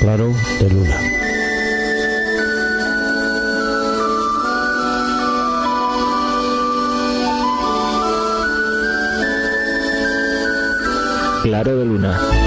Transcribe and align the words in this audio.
claro 0.00 0.32
de 0.60 0.70
luna. 0.70 0.96
Claro 11.42 11.76
de 11.76 11.84
luna. 11.84 12.37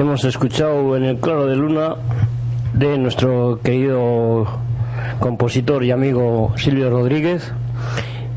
Hemos 0.00 0.24
escuchado 0.24 0.96
en 0.96 1.04
el 1.04 1.18
Claro 1.18 1.46
de 1.46 1.56
Luna 1.56 1.96
de 2.72 2.96
nuestro 2.96 3.60
querido 3.62 4.46
compositor 5.18 5.84
y 5.84 5.90
amigo 5.90 6.54
Silvio 6.56 6.88
Rodríguez. 6.88 7.52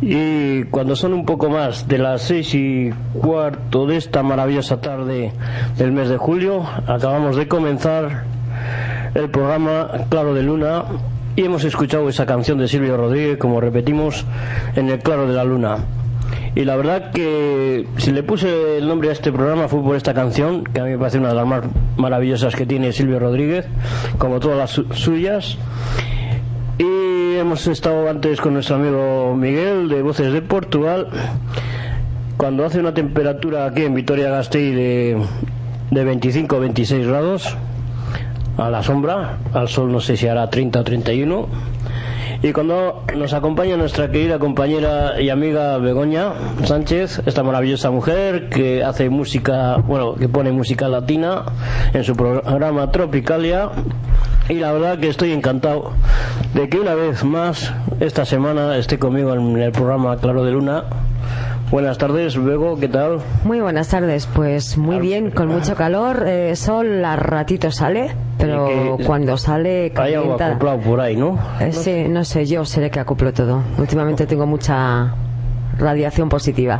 Y 0.02 0.66
cuando 0.66 0.98
son 0.98 1.14
un 1.14 1.26
poco 1.26 1.50
más 1.50 1.88
de 1.88 2.00
las 2.00 2.24
seis 2.24 2.54
y 2.54 2.92
cuarto 3.14 3.86
de 3.86 3.96
esta 3.96 4.24
maravillosa 4.24 4.82
tarde 4.82 5.32
del 5.78 5.94
mes 5.94 6.10
de 6.10 6.18
julio, 6.18 6.66
acabamos 6.86 7.38
de 7.38 7.48
comenzar 7.48 8.26
el 9.16 9.30
programa 9.30 9.90
Claro 10.10 10.34
de 10.34 10.44
Luna 10.44 10.84
y 11.38 11.46
hemos 11.46 11.64
escuchado 11.64 12.10
esa 12.10 12.26
canción 12.26 12.58
de 12.58 12.68
Silvio 12.68 12.98
Rodríguez, 12.98 13.38
como 13.38 13.62
repetimos, 13.62 14.26
en 14.76 14.90
el 14.90 15.00
Claro 15.00 15.28
de 15.28 15.34
la 15.34 15.46
Luna. 15.46 15.78
Y 16.56 16.66
la 16.66 16.76
verdad 16.76 17.12
que 17.12 17.88
si 17.98 18.12
le 18.12 18.24
puse 18.24 18.78
el 18.78 18.88
nombre 18.88 19.10
a 19.10 19.12
este 19.12 19.32
programa 19.32 19.68
fue 19.68 19.82
por 19.82 19.96
esta 19.96 20.14
canción, 20.14 20.64
que 20.64 20.80
a 20.80 20.84
mí 20.84 20.92
me 20.92 20.98
parece 20.98 21.18
una 21.18 21.30
de 21.30 21.36
las 21.36 21.48
más 21.48 21.64
maravillosas 21.98 22.56
que 22.56 22.66
tiene 22.66 22.92
Silvio 22.92 23.20
Rodríguez, 23.20 23.66
como 24.18 24.40
todas 24.40 24.58
las 24.58 24.98
suyas. 24.98 25.58
Y 26.78 27.38
hemos 27.38 27.66
estado 27.68 28.10
antes 28.10 28.40
con 28.40 28.54
nuestro 28.54 28.76
amigo 28.76 29.36
Miguel 29.36 29.90
de 29.90 30.02
Voces 30.02 30.32
de 30.32 30.42
Portugal. 30.42 31.08
Cuando 32.38 32.66
hace 32.66 32.80
una 32.80 32.94
temperatura 32.94 33.66
aquí 33.66 33.84
en 33.84 33.96
Vitoria-Gasteiz 33.96 34.76
de, 34.76 35.18
de 35.92 36.04
25 36.04 36.60
26 36.60 37.08
grados, 37.08 37.58
a 38.58 38.70
la 38.70 38.84
sombra, 38.84 39.40
al 39.54 39.68
sol 39.68 39.92
no 39.92 40.00
sé 40.00 40.18
si 40.18 40.28
hará 40.28 40.50
30 40.50 40.80
o 40.80 40.84
31 40.84 41.48
y 42.44 42.52
cuando 42.52 43.06
nos 43.16 43.32
acompaña 43.32 43.78
nuestra 43.78 44.12
querida 44.12 44.38
compañera 44.38 45.22
y 45.22 45.30
amiga 45.30 45.78
Begoña 45.78 46.34
Sánchez, 46.66 47.22
esta 47.26 47.42
maravillosa 47.42 47.90
mujer 47.90 48.50
que 48.50 48.84
hace 48.84 49.10
música, 49.10 49.78
bueno, 49.78 50.16
que 50.16 50.28
pone 50.28 50.52
música 50.52 50.90
latina 50.90 51.46
en 51.94 52.04
su 52.04 52.18
programa 52.18 52.92
Tropicalia. 52.92 53.70
Y 54.50 54.56
la 54.56 54.74
verdad 54.74 55.00
que 55.00 55.08
estoy 55.08 55.32
encantado 55.32 55.94
de 56.54 56.68
que 56.68 56.82
una 56.82 56.96
vez 56.96 57.24
más 57.24 57.74
esta 58.02 58.26
semana 58.26 58.76
esté 58.76 59.00
conmigo 59.00 59.34
en 59.34 59.58
el 59.58 59.72
programa 59.72 60.18
Claro 60.18 60.44
de 60.44 60.52
Luna 60.52 60.84
Buenas 61.74 61.98
tardes, 61.98 62.36
luego, 62.36 62.80
¿qué 62.80 62.88
tal? 62.88 63.18
Muy 63.46 63.60
buenas 63.60 63.88
tardes, 63.88 64.28
pues 64.32 64.78
muy 64.78 65.00
bien, 65.00 65.32
con 65.32 65.48
mucho 65.48 65.74
calor. 65.74 66.24
Eh, 66.28 66.56
sol 66.56 67.04
a 67.04 67.16
ratito 67.16 67.72
sale, 67.72 68.12
pero 68.38 69.00
cuando 69.04 69.38
sale 69.38 69.92
calienta. 69.92 70.04
Hay 70.04 70.14
algo 70.14 70.34
acoplado 70.36 70.80
por 70.82 71.02
ahí, 71.02 71.16
¿no? 71.16 71.40
Eh, 71.60 71.72
sí, 71.72 72.06
no 72.08 72.26
sé, 72.26 72.46
yo 72.46 72.64
seré 72.64 72.92
que 72.92 73.00
acoplo 73.00 73.34
todo. 73.34 73.64
Últimamente 73.80 74.28
tengo 74.28 74.46
mucha 74.46 75.16
radiación 75.80 76.30
positiva. 76.30 76.80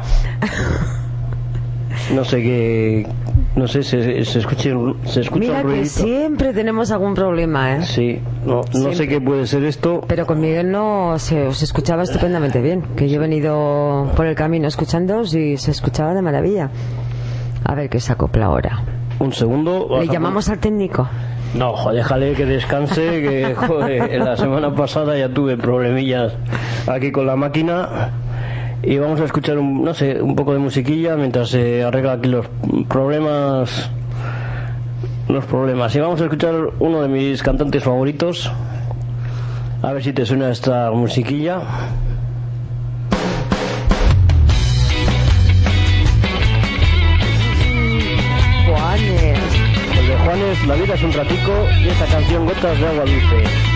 No 2.14 2.24
sé 2.24 2.44
qué, 2.44 3.08
no 3.56 3.68
sé, 3.68 3.84
se, 3.84 4.26
se 4.26 4.40
escucha, 4.40 4.72
se 5.06 5.22
escucha 5.22 5.62
Mira 5.62 5.64
que 5.64 5.86
siempre 5.86 6.54
tenemos 6.54 6.92
algún 6.92 7.14
problema, 7.14 7.76
¿eh? 7.76 7.84
Sí, 7.84 8.20
no, 8.46 8.62
no 8.74 8.94
sé 8.94 9.08
qué 9.08 9.22
puede 9.22 9.46
ser 9.46 9.64
esto. 9.64 10.02
Pero 10.08 10.26
con 10.26 10.42
Miguel 10.42 10.72
no 10.72 11.20
se 11.20 11.48
os 11.48 11.62
escuchaba 11.62 12.04
estupendamente 12.04 12.62
bien, 12.62 12.82
que 12.96 13.08
yo 13.10 13.18
he 13.18 13.20
venido 13.20 14.12
por 14.16 14.26
el 14.26 14.36
camino 14.36 14.68
escuchándoos 14.68 15.36
y 15.36 15.58
se 15.58 15.72
escuchaba 15.72 16.14
de 16.16 16.22
maravilla. 16.24 16.72
A 17.64 17.76
ver 17.76 17.90
qué 17.90 18.00
se 18.00 18.12
acopla 18.12 18.48
ahora. 18.48 18.84
Un 19.20 19.32
segundo. 19.32 19.88
¿Le 20.00 20.08
llamamos 20.08 20.50
al 20.50 20.58
técnico? 20.60 21.08
No, 21.54 21.76
déjale 21.92 22.34
que 22.34 22.48
descanse, 22.48 23.22
que 23.22 23.54
joder, 23.56 24.20
la 24.20 24.36
semana 24.36 24.74
pasada 24.74 25.16
ya 25.16 25.30
tuve 25.30 25.56
problemillas 25.56 26.34
aquí 26.88 27.12
con 27.12 27.28
la 27.28 27.36
máquina 27.36 28.10
y 28.84 28.98
vamos 28.98 29.20
a 29.22 29.24
escuchar 29.26 29.58
un, 29.58 29.84
no 29.84 29.94
sé, 29.94 30.22
un 30.22 30.36
poco 30.36 30.54
de 30.54 30.60
musiquilla 30.60 31.16
mientras 31.16 31.50
se 31.50 31.84
arregla 31.84 32.14
aquí 32.14 32.28
los 32.28 32.46
problemas 32.90 33.90
los 35.30 35.46
problemas. 35.46 35.96
Y 35.96 36.00
vamos 36.00 36.22
a 36.22 36.26
escuchar 36.26 36.54
uno 36.80 37.02
de 37.02 37.08
mis 37.08 37.42
cantantes 37.42 37.84
favoritos. 37.84 38.52
A 39.82 39.92
ver 39.92 40.04
si 40.04 40.14
te 40.14 40.26
suena 40.26 40.50
esta 40.50 40.92
musiquilla. 40.92 41.62
Juanes. 48.68 49.40
El 49.98 50.08
de 50.08 50.18
Juanes 50.18 50.68
La 50.68 50.76
vida 50.76 50.94
es 50.94 51.04
un 51.04 51.14
ratico 51.14 51.52
y 51.84 51.88
esta 51.88 52.06
canción 52.06 52.46
Gotas 52.46 52.80
de 52.80 52.88
agua 52.88 53.04
dulce 53.06 53.73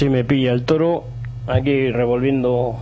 Casi 0.00 0.08
me 0.08 0.24
pilla 0.24 0.52
el 0.52 0.64
toro 0.64 1.04
aquí 1.46 1.90
revolviendo 1.90 2.74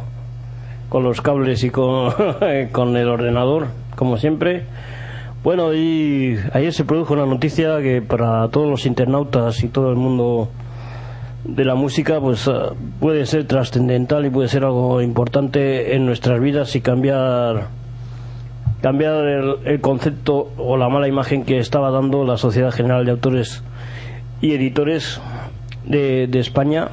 con 0.89 1.03
los 1.03 1.21
cables 1.21 1.65
y 1.65 1.71
con, 1.71 2.13
con 2.71 2.97
el 2.97 3.09
ordenador, 3.09 3.67
como 3.97 4.19
siempre. 4.19 4.63
Bueno, 5.43 5.75
y 5.75 6.39
ayer 6.53 6.73
se 6.73 6.85
produjo 6.85 7.15
una 7.15 7.27
noticia 7.27 7.81
que 7.81 8.03
para 8.03 8.47
todos 8.51 8.71
los 8.71 8.87
internautas 8.87 9.65
y 9.65 9.69
todo 9.69 9.91
el 9.91 9.97
mundo 9.97 10.49
de 11.43 11.65
la 11.65 11.75
música 11.75 12.21
pues 12.21 12.47
ah, 12.47 12.75
puede 13.01 13.27
ser 13.27 13.49
trascendental 13.49 14.25
y 14.25 14.31
puede 14.31 14.47
ser 14.47 14.63
algo 14.63 15.03
importante 15.03 15.97
en 15.97 16.07
nuestras 16.07 16.41
vidas 16.41 16.77
y 16.77 16.81
cambiar 16.83 17.67
cambiar 18.81 19.27
el, 19.65 19.81
concepto 19.81 20.53
o 20.57 20.77
la 20.77 20.89
mala 20.89 21.09
imagen 21.09 21.45
que 21.45 21.59
estaba 21.59 21.91
dando 21.91 22.23
la 22.23 22.37
Sociedad 22.37 22.71
General 22.71 23.05
de 23.05 23.11
Autores 23.11 23.65
y 24.41 24.53
Editores 24.53 25.21
de, 25.85 26.29
de 26.29 26.39
España 26.39 26.87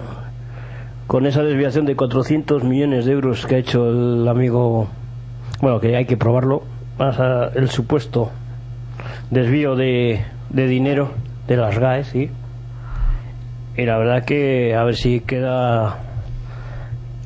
con 1.08 1.26
esa 1.26 1.44
desviación 1.44 1.86
de 1.86 1.96
400 1.96 2.64
millones 2.64 3.06
de 3.06 3.12
euros 3.12 3.46
que 3.46 3.56
ha 3.56 3.58
hecho 3.60 3.90
el 3.90 4.28
amigo 4.28 4.88
bueno 5.62 5.80
que 5.80 5.96
hay 5.96 6.06
que 6.06 6.18
probarlo 6.18 6.64
más 6.98 7.18
el 7.56 7.70
supuesto 7.70 8.32
desvío 9.30 9.76
de, 9.76 10.24
dinero 10.50 11.12
de 11.48 11.58
las 11.58 11.78
GAES 11.78 12.08
sí. 12.08 12.30
Y 13.78 13.86
la 13.86 13.98
verdad 13.98 14.24
que 14.24 14.74
a 14.76 14.84
ver 14.84 14.96
si 14.96 15.20
queda 15.20 16.00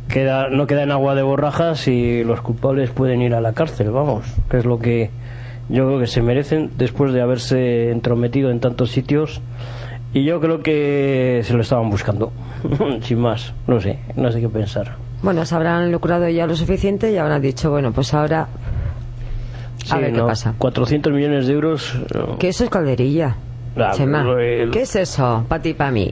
queda 0.07 0.50
no 0.50 0.65
queda 0.65 0.83
en 0.83 0.91
agua 0.91 1.13
de 1.13 1.21
borrajas 1.21 1.88
y 1.88 2.24
los 2.24 2.41
culpables 2.41 2.89
pueden 2.89 3.21
ir 3.21 3.36
a 3.36 3.41
la 3.41 3.53
cárcel 3.53 3.91
vamos 3.91 4.25
que 4.50 4.57
es 4.57 4.65
lo 4.65 4.79
que 4.79 5.12
yo 5.69 5.86
creo 5.86 6.00
que 6.00 6.07
se 6.07 6.24
merecen 6.24 6.71
después 6.77 7.13
de 7.13 7.21
haberse 7.21 7.91
entrometido 7.91 8.50
en 8.50 8.59
tantos 8.59 8.89
sitios. 8.89 9.39
Y 10.12 10.24
yo 10.24 10.41
creo 10.41 10.62
que 10.63 11.41
se 11.43 11.53
lo 11.53 11.62
estaban 11.62 11.91
buscando 11.91 12.31
sin 13.01 13.19
más 13.19 13.53
no 13.67 13.79
sé 13.79 13.99
no 14.15 14.31
sé 14.31 14.41
qué 14.41 14.49
pensar 14.49 14.95
bueno 15.21 15.45
se 15.45 15.55
habrán 15.55 15.91
lucrado 15.91 16.27
ya 16.29 16.47
lo 16.47 16.55
suficiente 16.55 17.11
y 17.11 17.17
habrán 17.17 17.41
dicho 17.41 17.69
bueno 17.69 17.91
pues 17.91 18.13
ahora 18.13 18.47
a 19.89 19.97
ver 19.97 20.13
qué 20.13 20.21
pasa 20.21 20.53
400 20.57 21.13
millones 21.13 21.47
de 21.47 21.53
euros 21.53 21.93
que 22.39 22.49
eso 22.49 22.63
es 22.63 22.69
calderilla 22.69 23.35
¿Qué 24.71 24.81
es 24.81 24.95
eso? 24.95 25.45
Para 25.47 25.61
ti, 25.61 25.73
para 25.73 25.91
mí. 25.91 26.11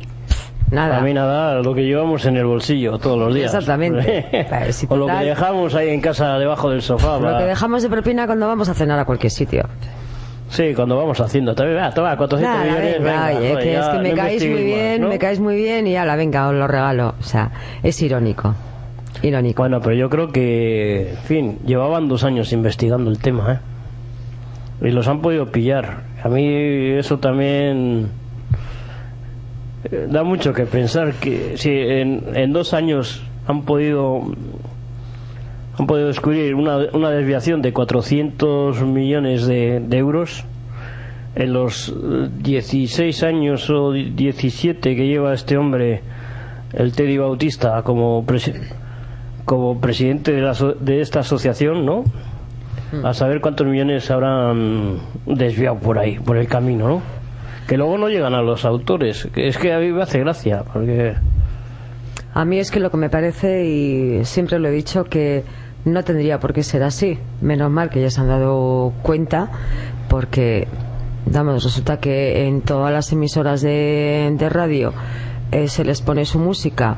Nada. 0.72 0.98
A 0.98 1.02
mí 1.02 1.14
nada, 1.14 1.62
lo 1.62 1.74
que 1.74 1.84
llevamos 1.84 2.26
en 2.26 2.36
el 2.36 2.46
bolsillo 2.46 2.98
todos 2.98 3.18
los 3.18 3.34
días. 3.34 3.54
Exactamente. 3.54 4.46
o 4.90 4.98
lo 4.98 5.08
que 5.08 5.14
dejamos 5.14 5.76
ahí 5.76 5.90
en 5.90 6.02
casa 6.02 6.38
debajo 6.38 6.70
del 6.70 6.82
sofá. 6.82 7.20
Lo 7.20 7.38
que 7.38 7.46
dejamos 7.46 7.84
de 7.84 7.90
propina 7.90 8.26
cuando 8.26 8.48
vamos 8.48 8.68
a 8.68 8.74
cenar 8.74 9.00
a 9.00 9.06
cualquier 9.06 9.32
sitio. 9.32 9.64
Sí, 10.50 10.74
cuando 10.76 10.98
vamos 10.98 11.20
haciendo. 11.20 11.54
Toma, 11.54 11.92
toma 11.94 12.18
400 12.18 12.66
millones. 12.66 13.04
Venga, 13.04 13.32
es, 13.32 13.58
que, 13.58 13.76
es 13.78 13.86
que 13.88 14.00
me 14.00 14.14
caes 14.14 14.50
muy 14.50 14.64
bien, 14.64 15.08
me 15.08 15.20
caes 15.20 15.40
muy 15.40 15.56
bien 15.56 15.88
y 15.88 15.94
la 15.94 16.16
venga, 16.16 16.48
os 16.48 16.56
lo 16.56 16.68
regalo. 16.68 17.16
O 17.20 17.24
sea, 17.24 17.52
es 17.84 18.02
irónico. 18.02 18.56
Irónico. 19.22 19.64
Bueno, 19.64 19.82
pero 19.82 19.96
yo 19.96 20.10
creo 20.10 20.32
que, 20.32 21.12
en 21.12 21.18
fin, 21.18 21.60
llevaban 21.66 22.08
dos 22.08 22.24
años 22.24 22.54
investigando 22.54 23.10
el 23.10 23.20
tema, 23.20 23.54
¿eh? 23.54 24.88
Y 24.88 24.92
los 24.92 25.08
han 25.08 25.22
podido 25.22 25.52
pillar. 25.52 26.04
A 26.24 26.30
mí 26.30 26.46
eso 26.92 27.18
también 27.18 28.10
da 30.10 30.24
mucho 30.24 30.54
que 30.54 30.66
pensar 30.66 31.14
que 31.14 31.58
si 31.58 31.70
en, 31.72 32.54
dos 32.54 32.74
años 32.74 33.24
han 33.48 33.64
podido 33.64 34.22
han 35.78 35.88
podido 35.88 36.08
descubrir 36.08 36.56
una, 36.56 36.78
una 36.94 37.12
desviación 37.12 37.62
de 37.62 37.74
400 37.74 38.82
millones 38.84 39.46
de, 39.46 39.86
euros 39.92 40.46
en 41.36 41.54
los 41.54 41.94
16 42.40 43.24
años 43.24 43.70
o 43.70 43.92
17 43.92 44.96
que 44.96 45.08
lleva 45.08 45.34
este 45.34 45.58
hombre 45.58 46.02
el 46.74 46.94
Teddy 46.94 47.18
Bautista 47.18 47.82
como 47.84 48.26
como 49.46 49.80
presidente 49.80 50.34
de, 50.34 50.42
la, 50.42 50.54
de 50.80 51.00
esta 51.00 51.20
asociación 51.20 51.86
no 51.86 52.04
hmm. 52.92 53.06
a 53.06 53.14
saber 53.14 53.40
cuántos 53.40 53.68
millones 53.68 54.10
habrán 54.10 54.98
desviado 55.26 55.78
por 55.78 56.00
ahí 56.00 56.18
por 56.20 56.38
el 56.38 56.48
camino 56.48 56.88
no 56.88 57.18
que 57.68 57.78
luego 57.78 57.98
no 57.98 58.08
llegan 58.08 58.34
a 58.34 58.42
los 58.42 58.66
autores. 58.66 59.28
Es 59.36 59.58
que 59.58 59.74
a 59.74 59.80
mí 59.80 59.92
me 59.92 60.02
hace 60.02 60.20
gracia, 60.20 60.64
porque... 60.72 61.16
A 62.34 62.46
mí 62.46 62.60
es 62.60 62.72
que 62.72 62.80
lo 62.80 62.90
que 62.90 62.98
me 62.98 63.10
parece, 63.10 63.66
y 63.66 64.26
siempre 64.26 64.58
lo 64.60 64.70
he 64.70 64.72
dicho, 64.72 65.04
que 65.04 65.44
no 65.88 66.04
tendría 66.04 66.40
por 66.40 66.54
qué 66.54 66.64
ser 66.64 66.84
así. 66.84 67.18
Menos 67.42 67.72
mal 67.72 67.90
que 67.90 68.02
ya 68.02 68.10
se 68.10 68.22
han 68.22 68.28
dado 68.28 68.94
cuenta, 69.02 69.50
porque, 70.10 70.68
vamos, 71.26 71.64
resulta 71.64 72.00
que 72.00 72.48
en 72.48 72.62
todas 72.62 72.92
las 72.92 73.12
emisoras 73.12 73.62
de, 73.62 74.36
radio 74.50 74.94
eh, 75.52 75.68
se 75.68 75.84
les 75.84 76.02
pone 76.02 76.26
su 76.26 76.40
música 76.40 76.98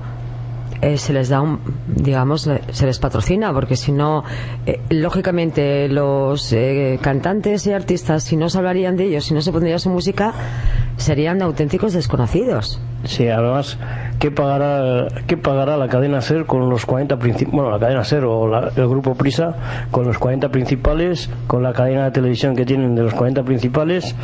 eh, 0.81 0.97
se 0.97 1.13
les 1.13 1.29
da 1.29 1.41
un, 1.41 1.59
digamos, 1.87 2.49
se 2.71 2.85
les 2.85 2.99
patrocina, 2.99 3.53
porque 3.53 3.75
si 3.75 3.91
no, 3.91 4.23
eh, 4.65 4.79
lógicamente 4.89 5.87
los 5.89 6.53
eh, 6.53 6.99
cantantes 7.01 7.67
y 7.67 7.73
artistas, 7.73 8.23
si 8.23 8.37
no 8.37 8.49
se 8.49 8.57
hablarían 8.57 8.95
de 8.95 9.05
ellos, 9.05 9.25
si 9.25 9.33
no 9.33 9.41
se 9.41 9.51
pondría 9.51 9.79
su 9.79 9.89
música, 9.89 10.33
serían 10.97 11.41
auténticos 11.41 11.93
desconocidos. 11.93 12.81
Sí, 13.03 13.27
además, 13.27 13.77
¿qué 14.19 14.31
pagará, 14.31 15.07
qué 15.27 15.37
pagará 15.37 15.77
la 15.77 15.87
cadena 15.87 16.21
SER 16.21 16.45
con 16.45 16.69
los 16.69 16.85
40 16.85 17.17
principales, 17.17 17.53
bueno, 17.53 17.71
la 17.71 17.79
cadena 17.79 18.03
SER 18.03 18.25
o 18.25 18.57
el 18.57 18.87
grupo 18.87 19.15
Prisa 19.15 19.55
con 19.91 20.05
los 20.05 20.17
40 20.17 20.49
principales, 20.49 21.29
con 21.47 21.63
la 21.63 21.73
cadena 21.73 22.05
de 22.05 22.11
televisión 22.11 22.55
que 22.55 22.65
tienen 22.65 22.95
de 22.95 23.03
los 23.03 23.13
40 23.13 23.43
principales? 23.43 24.15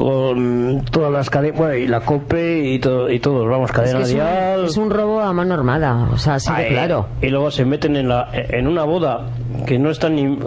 Con 0.00 0.82
todas 0.90 1.12
las 1.12 1.28
cadenas, 1.28 1.76
y 1.76 1.86
la 1.86 2.00
COPE 2.00 2.64
y, 2.64 2.78
todo, 2.78 3.10
y 3.10 3.20
todos, 3.20 3.46
vamos, 3.46 3.70
cadena 3.70 4.00
es 4.00 4.08
dial. 4.08 4.64
es 4.64 4.78
un 4.78 4.88
robo 4.88 5.20
a 5.20 5.30
mano 5.34 5.52
armada, 5.52 6.08
o 6.10 6.16
sea, 6.16 6.40
sí 6.40 6.50
claro. 6.70 7.06
Y 7.20 7.28
luego 7.28 7.50
se 7.50 7.66
meten 7.66 7.96
en, 7.96 8.08
la, 8.08 8.30
en 8.32 8.66
una 8.66 8.84
boda 8.84 9.26
que 9.66 9.78
no 9.78 9.90
están 9.90 10.14
ni 10.14 10.38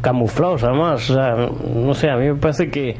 camuflados, 0.00 0.64
además, 0.64 1.10
o 1.10 1.14
sea, 1.14 1.50
no 1.74 1.92
sé, 1.92 2.08
a 2.08 2.16
mí 2.16 2.28
me 2.28 2.36
parece 2.36 2.70
que. 2.70 2.96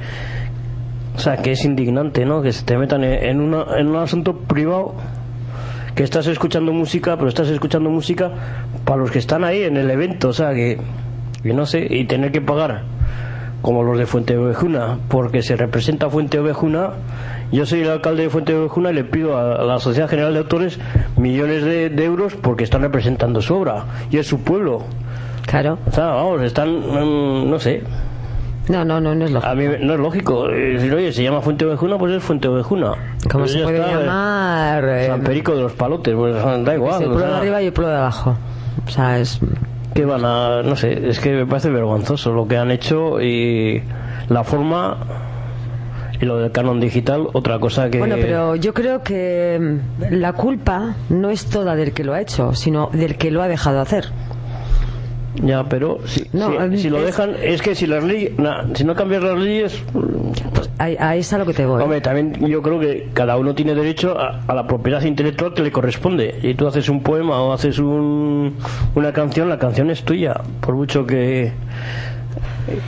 O 1.16 1.18
sea, 1.18 1.38
que 1.38 1.52
es 1.52 1.64
indignante, 1.64 2.26
¿no? 2.26 2.42
Que 2.42 2.52
se 2.52 2.62
te 2.62 2.76
metan 2.76 3.02
en, 3.02 3.40
una, 3.40 3.64
en 3.78 3.88
un 3.88 3.96
asunto 3.96 4.36
privado 4.36 4.94
que 5.94 6.02
estás 6.02 6.26
escuchando 6.26 6.72
música, 6.72 7.16
pero 7.16 7.28
estás 7.30 7.48
escuchando 7.48 7.88
música 7.88 8.30
para 8.84 8.98
los 8.98 9.10
que 9.10 9.18
están 9.18 9.44
ahí 9.44 9.62
en 9.62 9.78
el 9.78 9.90
evento, 9.90 10.28
o 10.28 10.32
sea, 10.34 10.52
que, 10.52 10.78
que 11.42 11.54
no 11.54 11.64
sé, 11.64 11.86
y 11.88 12.04
tener 12.04 12.32
que 12.32 12.42
pagar 12.42 12.84
como 13.62 13.82
los 13.82 13.98
de 13.98 14.06
Fuente 14.06 14.36
Ovejuna, 14.36 14.98
porque 15.08 15.42
se 15.42 15.56
representa 15.56 16.08
Fuente 16.08 16.38
Ovejuna. 16.38 16.90
Yo 17.52 17.66
soy 17.66 17.80
el 17.80 17.90
alcalde 17.90 18.24
de 18.24 18.30
Fuente 18.30 18.54
Ovejuna 18.54 18.90
y 18.90 18.94
le 18.94 19.04
pido 19.04 19.36
a 19.36 19.64
la 19.64 19.78
Sociedad 19.80 20.08
General 20.08 20.32
de 20.32 20.38
Autores 20.38 20.78
millones 21.16 21.64
de, 21.64 22.04
euros 22.04 22.34
porque 22.36 22.64
están 22.64 22.82
representando 22.82 23.42
su 23.42 23.54
obra 23.54 23.84
y 24.10 24.18
es 24.18 24.26
su 24.26 24.40
pueblo. 24.40 24.84
Claro. 25.46 25.78
O 25.86 25.92
sea, 25.92 26.06
vamos, 26.06 26.42
están, 26.42 26.70
mm, 26.70 27.50
no 27.50 27.58
sé. 27.58 27.82
No, 28.68 28.84
no, 28.84 29.00
no, 29.00 29.14
no 29.14 29.24
es 29.24 29.32
lógico. 29.32 29.50
A 29.50 29.54
mí 29.54 29.64
no 29.80 29.94
es 29.94 30.00
lógico. 30.00 30.46
Si 30.78 30.90
oye, 30.90 31.12
se 31.12 31.24
llama 31.24 31.40
Fuente 31.40 31.66
Ovejuna, 31.66 31.98
pues 31.98 32.12
es 32.14 32.22
Fuente 32.22 32.46
Ovejuna. 32.46 32.94
¿Cómo 33.30 33.46
se 33.46 33.62
puede 33.62 33.78
llamar? 33.78 35.06
San 35.06 35.22
Perico 35.22 35.56
de 35.56 35.62
los 35.62 35.72
Palotes, 35.72 36.14
pues 36.14 36.34
da 36.34 36.74
igual. 36.74 37.02
el 37.02 37.08
pueblo 37.08 37.26
de 37.26 37.36
arriba 37.36 37.62
y 37.62 37.66
el 37.66 37.72
pueblo 37.72 37.90
de 37.90 37.98
abajo. 37.98 38.36
O 38.86 38.90
sea, 38.90 39.18
es 39.18 39.40
que 39.94 40.04
van 40.04 40.24
a, 40.24 40.62
no 40.62 40.76
sé, 40.76 41.08
es 41.08 41.20
que 41.20 41.32
me 41.32 41.46
parece 41.46 41.70
vergonzoso 41.70 42.32
lo 42.32 42.46
que 42.46 42.56
han 42.56 42.70
hecho 42.70 43.20
y 43.20 43.82
la 44.28 44.44
forma 44.44 44.98
y 46.20 46.26
lo 46.26 46.38
del 46.38 46.52
canon 46.52 46.80
digital, 46.80 47.28
otra 47.32 47.58
cosa 47.58 47.90
que... 47.90 47.98
Bueno, 47.98 48.16
pero 48.20 48.54
yo 48.54 48.74
creo 48.74 49.02
que 49.02 49.58
mm, 49.58 50.14
la 50.14 50.34
culpa 50.34 50.94
no 51.08 51.30
es 51.30 51.46
toda 51.46 51.74
del 51.74 51.92
que 51.92 52.04
lo 52.04 52.12
ha 52.12 52.20
hecho, 52.20 52.54
sino 52.54 52.90
del 52.92 53.16
que 53.16 53.30
lo 53.30 53.42
ha 53.42 53.48
dejado 53.48 53.80
hacer. 53.80 54.06
Ya, 55.36 55.68
pero 55.68 55.98
si, 56.06 56.24
si, 56.76 56.90
lo 56.90 57.00
dejan, 57.02 57.36
es 57.40 57.62
que 57.62 57.74
si 57.74 57.86
las 57.86 58.02
leyes, 58.02 58.32
si 58.74 58.84
no 58.84 58.94
cambias 58.94 59.22
las 59.22 59.38
leyes, 59.38 59.82
pues 59.92 60.70
ahí, 60.78 61.20
es 61.20 61.32
a 61.32 61.38
lo 61.38 61.46
que 61.46 61.54
te 61.54 61.64
voy. 61.64 61.82
Hombre, 61.82 62.00
también 62.00 62.34
yo 62.48 62.60
creo 62.62 62.80
que 62.80 63.08
cada 63.12 63.36
uno 63.36 63.54
tiene 63.54 63.74
derecho 63.74 64.18
a, 64.18 64.40
la 64.52 64.66
propiedad 64.66 65.02
intelectual 65.02 65.54
que 65.54 65.62
le 65.62 65.70
corresponde. 65.70 66.38
Y 66.42 66.54
tú 66.54 66.66
haces 66.66 66.88
un 66.88 67.02
poema 67.02 67.40
o 67.40 67.52
haces 67.52 67.78
un, 67.78 68.56
una 68.94 69.12
canción, 69.12 69.48
la 69.48 69.58
canción 69.58 69.90
es 69.90 70.02
tuya, 70.02 70.34
por 70.60 70.74
mucho 70.74 71.06
que 71.06 71.52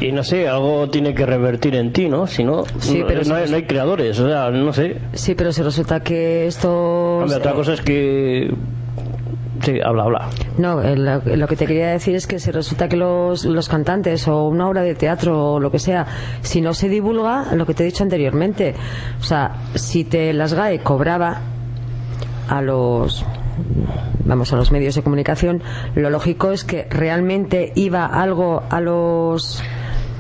y 0.00 0.12
no 0.12 0.22
sé, 0.22 0.48
algo 0.48 0.88
tiene 0.90 1.14
que 1.14 1.26
revertir 1.26 1.74
en 1.74 1.92
ti, 1.92 2.08
¿no? 2.08 2.26
Si 2.26 2.44
no, 2.44 2.64
no, 2.64 3.34
hay, 3.34 3.64
creadores, 3.64 4.18
o 4.20 4.28
sea, 4.28 4.50
no 4.50 4.72
sé. 4.72 4.96
Sí, 5.12 5.34
pero 5.34 5.52
si 5.52 5.62
resulta 5.62 6.00
que 6.00 6.46
esto... 6.46 7.18
Hombre, 7.18 7.36
otra 7.36 7.52
cosa 7.52 7.72
es 7.72 7.80
que 7.80 8.52
Sí, 9.62 9.78
habla, 9.80 10.02
habla. 10.02 10.28
No, 10.58 10.82
eh, 10.82 10.96
lo, 10.96 11.46
que 11.46 11.56
te 11.56 11.66
quería 11.66 11.90
decir 11.90 12.16
es 12.16 12.26
que 12.26 12.40
si 12.40 12.50
resulta 12.50 12.88
que 12.88 12.96
los, 12.96 13.44
los 13.44 13.68
cantantes 13.68 14.26
o 14.26 14.48
una 14.48 14.68
obra 14.68 14.82
de 14.82 14.96
teatro 14.96 15.54
o 15.54 15.60
lo 15.60 15.70
que 15.70 15.78
sea, 15.78 16.06
si 16.40 16.60
no 16.60 16.74
se 16.74 16.88
divulga, 16.88 17.54
lo 17.54 17.64
que 17.64 17.74
te 17.74 17.84
he 17.84 17.86
dicho 17.86 18.02
anteriormente, 18.02 18.74
o 19.20 19.22
sea, 19.22 19.62
si 19.74 20.04
te 20.04 20.32
las 20.32 20.54
GAE 20.54 20.80
cobraba 20.80 21.40
a 22.48 22.60
los 22.60 23.24
vamos 24.24 24.52
a 24.52 24.56
los 24.56 24.72
medios 24.72 24.94
de 24.94 25.02
comunicación, 25.02 25.62
lo 25.94 26.10
lógico 26.10 26.50
es 26.50 26.64
que 26.64 26.86
realmente 26.90 27.72
iba 27.74 28.06
algo 28.06 28.62
a 28.70 28.80
los 28.80 29.62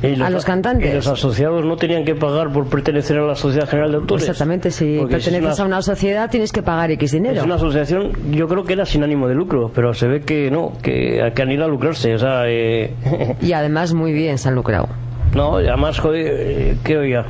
a 0.02 0.30
los 0.30 0.44
cantantes. 0.44 0.90
Y 0.90 0.94
los 0.94 1.06
asociados 1.06 1.64
no 1.64 1.76
tenían 1.76 2.04
que 2.04 2.14
pagar 2.14 2.52
por 2.52 2.68
pertenecer 2.68 3.18
a 3.18 3.26
la 3.26 3.34
Sociedad 3.34 3.68
General 3.68 3.90
de 3.90 3.96
Autores. 3.98 4.24
Exactamente, 4.24 4.70
si 4.70 5.00
perteneces 5.08 5.60
a 5.60 5.64
una 5.64 5.82
sociedad 5.82 6.30
tienes 6.30 6.52
que 6.52 6.62
pagar 6.62 6.90
X 6.92 7.12
dinero. 7.12 7.36
Es 7.36 7.44
una 7.44 7.56
asociación, 7.56 8.12
yo 8.30 8.48
creo 8.48 8.64
que 8.64 8.72
era 8.72 8.84
sin 8.84 9.02
ánimo 9.02 9.28
de 9.28 9.34
lucro, 9.34 9.70
pero 9.74 9.94
se 9.94 10.08
ve 10.08 10.20
que 10.20 10.50
no, 10.50 10.72
que, 10.82 11.32
que 11.34 11.42
han 11.42 11.50
ido 11.50 11.64
a 11.64 11.68
lucrarse. 11.68 12.14
O 12.14 12.18
sea, 12.18 12.44
eh... 12.46 12.94
y 13.40 13.52
además 13.52 13.94
muy 13.94 14.12
bien 14.12 14.38
se 14.38 14.48
han 14.48 14.54
lucrado. 14.54 14.88
No, 15.34 15.56
además, 15.56 15.98
joder, 15.98 16.26
eh, 16.28 16.76
¿qué 16.84 16.98
oía? 16.98 17.24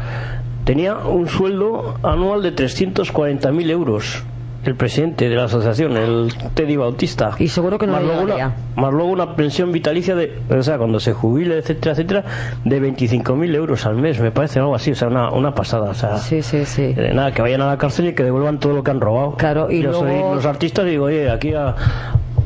Tenía 0.64 0.96
un 0.96 1.28
sueldo 1.28 1.96
anual 2.02 2.42
de 2.42 2.54
340.000 2.54 3.70
euros 3.70 4.24
el 4.64 4.76
presidente 4.76 5.28
de 5.28 5.34
la 5.34 5.44
asociación, 5.44 5.96
el 5.96 6.32
Teddy 6.54 6.76
Bautista. 6.76 7.32
Y 7.38 7.48
seguro 7.48 7.78
que 7.78 7.86
no 7.86 7.94
más, 7.94 8.02
luego 8.02 8.22
una, 8.22 8.54
más 8.76 8.92
luego 8.92 9.10
una 9.10 9.34
pensión 9.34 9.72
vitalicia 9.72 10.14
de, 10.14 10.38
o 10.50 10.62
sea, 10.62 10.78
cuando 10.78 11.00
se 11.00 11.12
jubile, 11.12 11.58
etcétera, 11.58 11.92
etcétera, 11.92 12.24
de 12.64 12.80
25.000 12.80 13.54
euros 13.54 13.86
al 13.86 13.96
mes, 13.96 14.20
me 14.20 14.30
parece 14.30 14.60
algo 14.60 14.74
así, 14.74 14.92
o 14.92 14.94
sea, 14.94 15.08
una, 15.08 15.30
una 15.30 15.54
pasada. 15.54 15.90
O 15.90 15.94
sea, 15.94 16.18
sí, 16.18 16.42
sí, 16.42 16.64
sí. 16.64 16.94
Eh, 16.96 17.12
nada, 17.12 17.32
que 17.32 17.42
vayan 17.42 17.60
a 17.62 17.66
la 17.66 17.78
cárcel 17.78 18.08
y 18.08 18.14
que 18.14 18.22
devuelvan 18.22 18.60
todo 18.60 18.72
lo 18.72 18.84
que 18.84 18.90
han 18.92 19.00
robado. 19.00 19.32
Claro, 19.32 19.70
y 19.70 19.82
Yo 19.82 19.90
luego... 19.90 20.06
soy 20.06 20.34
los 20.36 20.46
artistas 20.46 20.86
digo, 20.86 21.06
oye, 21.06 21.28
aquí 21.28 21.54
a, 21.54 21.74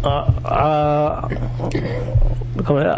a, 0.02 1.28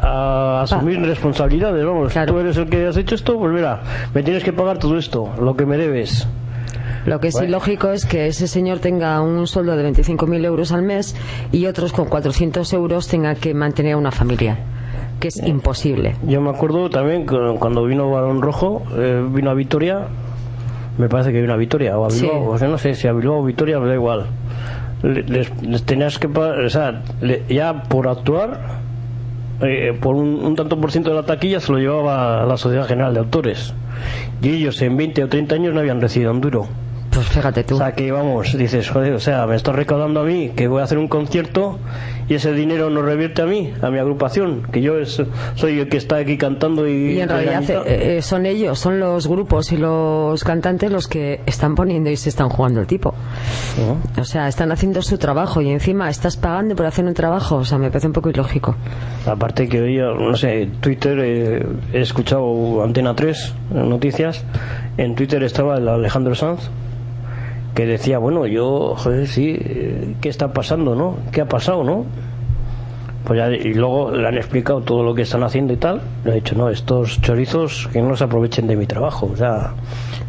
a, 0.02 0.60
asumir 0.62 1.00
responsabilidades, 1.00 1.84
vamos. 1.84 2.12
Tú 2.26 2.38
eres 2.38 2.56
el 2.56 2.68
que 2.68 2.86
has 2.86 2.96
hecho 2.96 3.14
esto, 3.14 3.38
pues 3.38 3.52
mira, 3.52 3.80
me 4.14 4.22
tienes 4.22 4.44
que 4.44 4.52
pagar 4.52 4.78
todo 4.78 4.96
esto, 4.96 5.30
lo 5.40 5.56
que 5.56 5.66
me 5.66 5.76
debes. 5.76 6.26
Lo 7.08 7.20
que 7.20 7.28
es 7.28 7.40
ilógico 7.40 7.90
es 7.90 8.04
que 8.04 8.26
ese 8.26 8.46
señor 8.46 8.78
tenga 8.80 9.20
un 9.20 9.46
sueldo 9.46 9.76
de 9.76 9.90
25.000 9.90 10.44
euros 10.44 10.72
al 10.72 10.82
mes 10.82 11.16
y 11.52 11.66
otros 11.66 11.92
con 11.92 12.06
400 12.06 12.72
euros 12.72 13.08
tengan 13.08 13.36
que 13.36 13.54
mantener 13.54 13.96
una 13.96 14.10
familia 14.10 14.58
que 15.18 15.28
es 15.28 15.42
imposible. 15.42 16.14
Yo 16.26 16.40
me 16.40 16.50
acuerdo 16.50 16.90
también 16.90 17.26
cuando 17.26 17.84
vino 17.84 18.10
Balón 18.10 18.40
Rojo, 18.40 18.82
eh, 18.96 19.26
vino 19.30 19.50
a 19.50 19.54
Vitoria, 19.54 20.06
me 20.96 21.08
parece 21.08 21.32
que 21.32 21.40
vino 21.40 21.52
a 21.52 21.56
Vitoria 21.56 21.98
o 21.98 22.04
a 22.04 22.08
Bilbao, 22.08 22.50
o 22.50 22.58
sea, 22.58 22.68
no 22.68 22.78
sé 22.78 22.94
si 22.94 23.08
a 23.08 23.12
Bilbao 23.12 23.40
o 23.40 23.44
Vitoria, 23.44 23.80
me 23.80 23.88
da 23.88 23.94
igual. 23.94 24.26
Les, 25.02 25.50
les 25.62 25.82
tenías 25.84 26.18
que 26.18 26.26
o 26.26 26.70
sea, 26.70 27.02
ya 27.48 27.84
por 27.84 28.08
actuar, 28.08 28.80
eh, 29.60 29.96
por 30.00 30.14
un, 30.14 30.44
un, 30.44 30.56
tanto 30.56 30.80
por 30.80 30.90
ciento 30.90 31.10
de 31.10 31.16
la 31.16 31.24
taquilla 31.24 31.60
se 31.60 31.72
lo 31.72 31.78
llevaba 31.78 32.42
a 32.42 32.46
la 32.46 32.56
Sociedad 32.56 32.86
General 32.86 33.14
de 33.14 33.20
Autores. 33.20 33.74
Y 34.42 34.50
ellos 34.50 34.80
en 34.82 34.96
20 34.96 35.24
o 35.24 35.28
30 35.28 35.54
años 35.54 35.74
no 35.74 35.80
habían 35.80 36.00
recibido 36.00 36.30
un 36.30 36.40
duro. 36.40 36.68
Pues 37.18 37.30
fíjate 37.30 37.64
tú. 37.64 37.74
O 37.74 37.78
sea, 37.78 37.94
que 37.94 38.12
vamos, 38.12 38.56
dices, 38.56 38.88
joder, 38.88 39.12
o 39.12 39.18
sea, 39.18 39.44
me 39.44 39.56
estoy 39.56 39.74
recaudando 39.74 40.20
a 40.20 40.22
mí 40.22 40.50
que 40.54 40.68
voy 40.68 40.82
a 40.82 40.84
hacer 40.84 40.98
un 40.98 41.08
concierto 41.08 41.76
y 42.28 42.34
ese 42.34 42.52
dinero 42.52 42.90
no 42.90 43.02
revierte 43.02 43.42
a 43.42 43.46
mí, 43.46 43.72
a 43.82 43.90
mi 43.90 43.98
agrupación, 43.98 44.62
que 44.70 44.82
yo 44.82 45.00
es, 45.00 45.20
soy 45.56 45.80
el 45.80 45.88
que 45.88 45.96
está 45.96 46.18
aquí 46.18 46.38
cantando 46.38 46.86
y... 46.86 47.14
Y 47.14 47.20
en 47.20 47.28
realidad 47.28 47.64
eh, 47.86 48.22
son 48.22 48.46
ellos, 48.46 48.78
son 48.78 49.00
los 49.00 49.26
grupos 49.26 49.72
y 49.72 49.78
los 49.78 50.44
cantantes 50.44 50.92
los 50.92 51.08
que 51.08 51.40
están 51.44 51.74
poniendo 51.74 52.08
y 52.08 52.16
se 52.16 52.28
están 52.28 52.50
jugando 52.50 52.78
el 52.78 52.86
tipo. 52.86 53.12
O 54.16 54.24
sea, 54.24 54.46
están 54.46 54.70
haciendo 54.70 55.02
su 55.02 55.18
trabajo 55.18 55.60
y 55.60 55.70
encima 55.70 56.08
estás 56.10 56.36
pagando 56.36 56.76
por 56.76 56.86
hacer 56.86 57.04
un 57.04 57.14
trabajo, 57.14 57.56
o 57.56 57.64
sea, 57.64 57.78
me 57.78 57.88
parece 57.88 58.06
un 58.06 58.12
poco 58.12 58.30
ilógico. 58.30 58.76
Aparte 59.26 59.68
que 59.68 59.80
hoy, 59.80 59.96
no 59.96 60.36
sé, 60.36 60.70
Twitter, 60.78 61.18
eh, 61.20 61.66
he 61.92 62.00
escuchado 62.00 62.84
Antena 62.84 63.16
3, 63.16 63.54
noticias, 63.72 64.44
en 64.96 65.16
Twitter 65.16 65.42
estaba 65.42 65.78
el 65.78 65.88
Alejandro 65.88 66.36
Sanz 66.36 66.70
que 67.78 67.86
decía, 67.86 68.18
bueno, 68.18 68.44
yo, 68.48 68.96
sí, 69.26 69.56
¿qué 70.20 70.28
está 70.28 70.52
pasando, 70.52 70.96
no? 70.96 71.18
¿Qué 71.30 71.42
ha 71.42 71.48
pasado, 71.48 71.84
no? 71.84 72.06
Pues 73.28 73.38
ya, 73.38 73.50
y 73.50 73.74
luego 73.74 74.10
le 74.10 74.26
han 74.26 74.36
explicado 74.38 74.80
todo 74.80 75.02
lo 75.04 75.14
que 75.14 75.22
están 75.22 75.42
haciendo 75.44 75.72
y 75.74 75.76
tal. 75.76 76.00
Le 76.24 76.32
ha 76.32 76.34
dicho, 76.34 76.54
no, 76.56 76.68
estos 76.70 77.20
chorizos 77.20 77.88
que 77.92 78.00
no 78.02 78.16
se 78.16 78.24
aprovechen 78.24 78.66
de 78.66 78.74
mi 78.74 78.86
trabajo. 78.86 79.28
O 79.32 79.36
sea, 79.36 79.74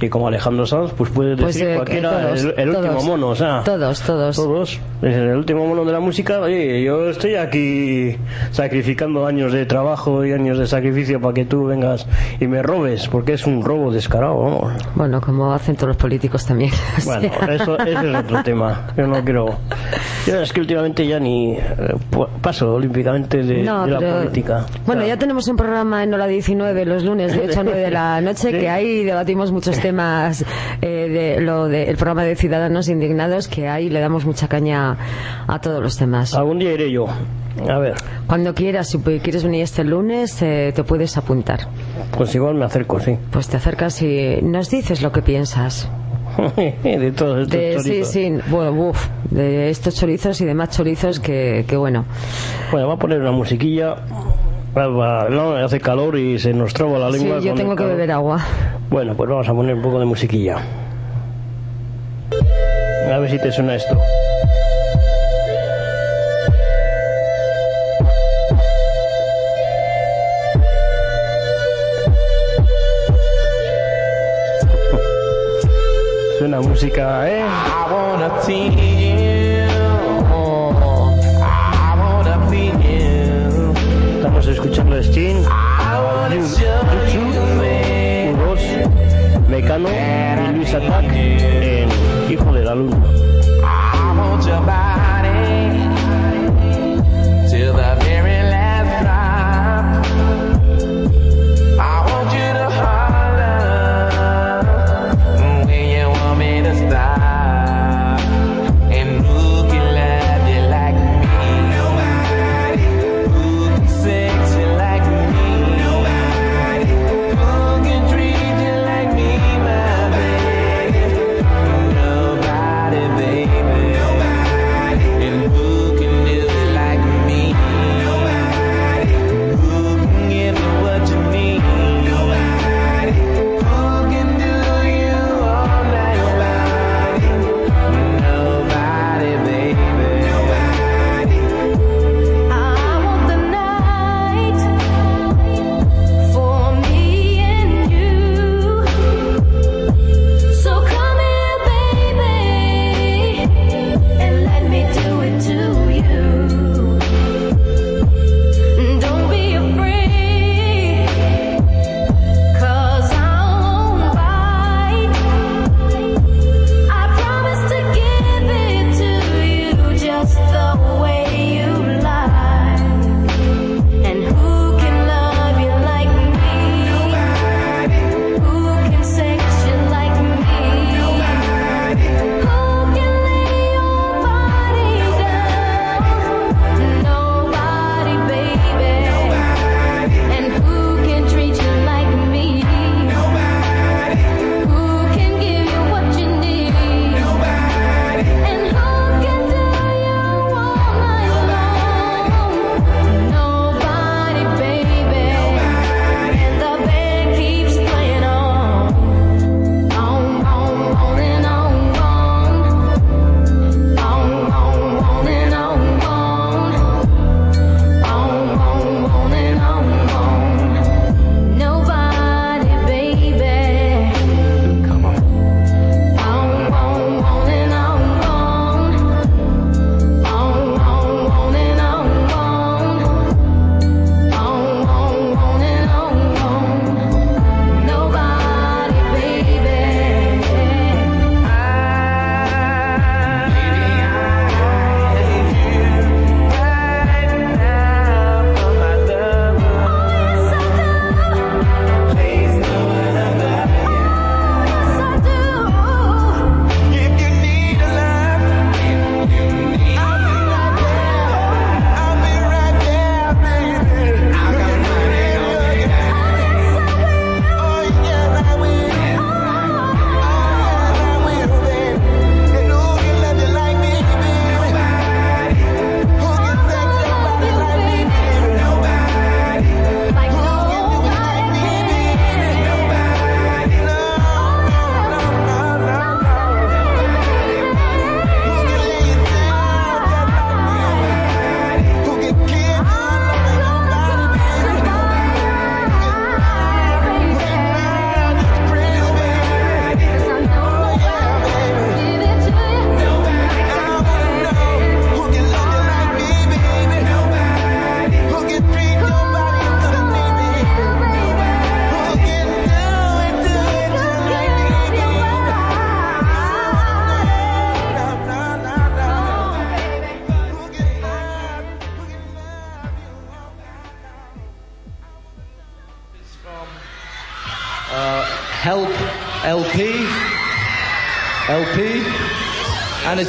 y 0.01 0.09
como 0.09 0.27
Alejandro 0.27 0.65
Sanz, 0.65 0.91
pues 0.97 1.09
puede 1.09 1.35
Pues, 1.37 1.55
decir 1.55 1.69
eh, 1.69 1.75
cualquiera 1.77 2.11
todos, 2.27 2.43
el, 2.43 2.53
el 2.57 2.69
último 2.69 2.87
todos. 2.93 3.03
mono, 3.05 3.27
o 3.29 3.35
sea. 3.35 3.61
Todos, 3.63 4.01
todos. 4.01 4.35
Todos. 4.35 4.79
El 5.01 5.35
último 5.37 5.65
mono 5.65 5.85
de 5.85 5.93
la 5.93 6.01
música, 6.01 6.39
oye, 6.41 6.83
yo 6.83 7.09
estoy 7.09 7.35
aquí 7.35 8.17
sacrificando 8.51 9.25
años 9.25 9.53
de 9.53 9.65
trabajo 9.65 10.25
y 10.25 10.33
años 10.33 10.57
de 10.57 10.67
sacrificio 10.67 11.21
para 11.21 11.33
que 11.33 11.45
tú 11.45 11.65
vengas 11.65 12.05
y 12.41 12.47
me 12.47 12.61
robes, 12.61 13.07
porque 13.07 13.33
es 13.33 13.45
un 13.47 13.63
robo 13.63 13.91
descarado, 13.91 14.37
vamos. 14.37 14.73
Bueno, 14.95 15.21
como 15.21 15.53
hacen 15.53 15.75
todos 15.75 15.89
los 15.89 15.97
políticos 15.97 16.45
también. 16.45 16.71
O 16.99 17.05
Bueno, 17.05 17.29
sea, 17.39 17.53
eso, 17.55 17.79
ese 17.79 18.09
es 18.11 18.15
otro 18.17 18.43
tema. 18.43 18.87
Yo 18.97 19.07
no 19.07 19.23
quiero. 19.23 19.55
Yo 20.27 20.41
es 20.41 20.51
que 20.51 20.59
últimamente 20.61 21.07
ya 21.07 21.19
ni 21.19 21.53
eh, 21.53 21.61
paso 22.41 22.77
olímpicamente 22.89 23.37
de, 23.43 23.63
No, 23.63 23.85
de 23.85 23.91
la 23.91 23.99
pero- 23.99 24.17
política. 24.19 24.65
Bueno, 24.85 25.05
ya 25.05 25.17
tenemos 25.17 25.47
un 25.47 25.55
programa 25.55 26.03
en 26.03 26.13
hora 26.13 26.27
19 26.27 26.85
los 26.85 27.03
lunes 27.03 27.33
de 27.35 27.47
8 27.49 27.59
a 27.59 27.63
9 27.63 27.79
de 27.79 27.91
la 27.91 28.21
noche 28.21 28.51
que 28.51 28.67
ahí 28.69 29.03
debatimos 29.03 29.51
muchos 29.51 29.79
temas 29.79 30.43
eh, 30.81 30.87
de 31.37 31.41
lo 31.41 31.67
del 31.67 31.95
programa 31.95 32.23
de 32.23 32.35
Ciudadanos 32.35 32.89
Indignados 32.89 33.47
que 33.47 33.67
ahí 33.67 33.89
le 33.89 33.99
damos 33.99 34.25
mucha 34.25 34.47
caña 34.47 34.97
a 35.47 35.59
todos 35.61 35.81
los 35.81 35.97
temas. 35.97 36.33
Algún 36.33 36.59
día 36.59 36.73
iré 36.73 36.91
yo. 36.91 37.05
A 37.69 37.77
ver, 37.79 37.95
Cuando 38.25 38.53
quieras, 38.53 38.89
si 38.89 38.99
quieres 38.99 39.43
venir 39.43 39.63
este 39.63 39.83
lunes, 39.83 40.41
eh, 40.41 40.71
te 40.73 40.83
puedes 40.83 41.17
apuntar. 41.17 41.67
pues 42.17 42.33
igual 42.35 42.55
me 42.55 42.65
acerco, 42.65 42.99
sí. 42.99 43.17
Pues 43.31 43.49
te 43.49 43.57
acercas 43.57 44.01
y 44.01 44.39
nos 44.41 44.69
dices 44.69 45.01
lo 45.01 45.11
que 45.11 45.21
piensas. 45.21 45.89
de 46.83 47.11
todos 47.11 47.39
estos 47.43 47.49
De, 47.57 47.79
sí, 47.79 47.89
chorizos. 47.89 48.11
sí, 48.11 48.33
bueno, 48.49 48.71
uf, 48.89 49.07
de 49.31 49.69
estos 49.69 49.95
chorizos 49.95 50.39
y 50.41 50.45
demás 50.45 50.69
chorizos 50.69 51.19
que, 51.19 51.65
que 51.67 51.75
bueno. 51.77 52.05
Bueno, 52.71 52.87
va 52.87 52.93
a 52.95 52.97
poner 52.97 53.19
una 53.19 53.31
musiquilla. 53.31 53.95
No, 54.75 55.55
hace 55.55 55.79
calor 55.79 56.17
y 56.17 56.39
se 56.39 56.53
nos 56.53 56.73
traba 56.73 56.99
la 56.99 57.11
Sí, 57.11 57.19
lengua. 57.19 57.39
yo 57.39 57.49
con 57.49 57.57
tengo 57.57 57.75
que 57.75 57.83
beber 57.85 58.11
agua. 58.11 58.39
Bueno, 58.89 59.13
pues 59.15 59.29
vamos 59.29 59.49
a 59.49 59.53
poner 59.53 59.75
un 59.75 59.81
poco 59.81 59.99
de 59.99 60.05
musiquilla. 60.05 60.57
A 63.13 63.17
ver 63.17 63.29
si 63.31 63.39
te 63.39 63.51
suena 63.51 63.75
esto. 63.75 63.97
Suena 76.39 76.61
música, 76.61 77.29
¿eh? 77.29 77.41
I 77.41 77.91
wanna 77.91 78.29
feel. 78.43 78.71
I 81.41 81.95
wanna 81.99 82.49
feel. 82.49 83.73
Estamos 84.15 84.47
escuchando 84.47 84.95
man. 84.95 85.03
U2, 88.39 88.61
Mecano 89.49 89.89
y 89.89 90.55
Luis 90.55 90.73
Attack 90.73 91.11
en 91.13 91.89
Hijo 92.31 92.53
de 92.53 92.63
la 92.63 92.73
Luna. 92.73 92.95
I 93.61 94.17
want 94.17 94.88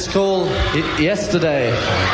it's 0.00 0.08
called 0.10 0.48
Yesterday. 0.98 2.10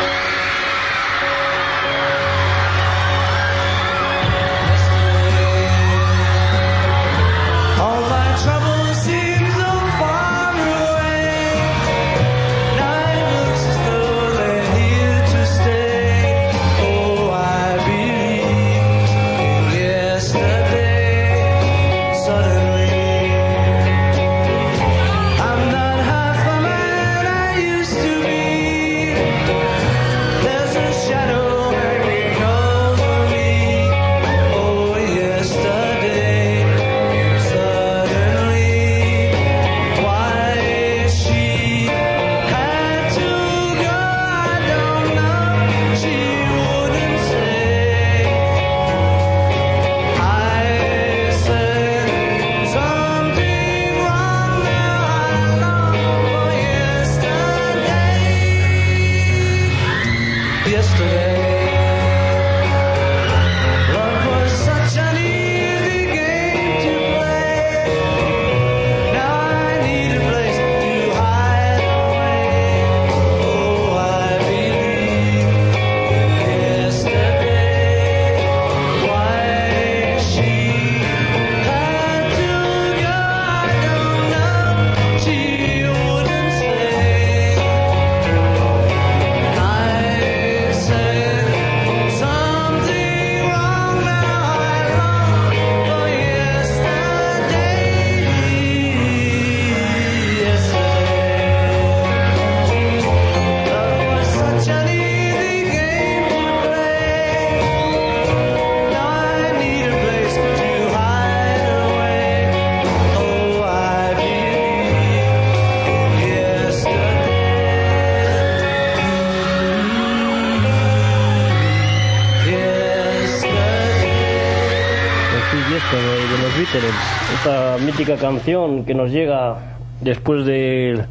Mítica 127.86 128.16
canción 128.16 128.84
que 128.84 128.94
nos 128.94 129.12
llega 129.12 129.76
después 130.00 130.44
de 130.44 131.04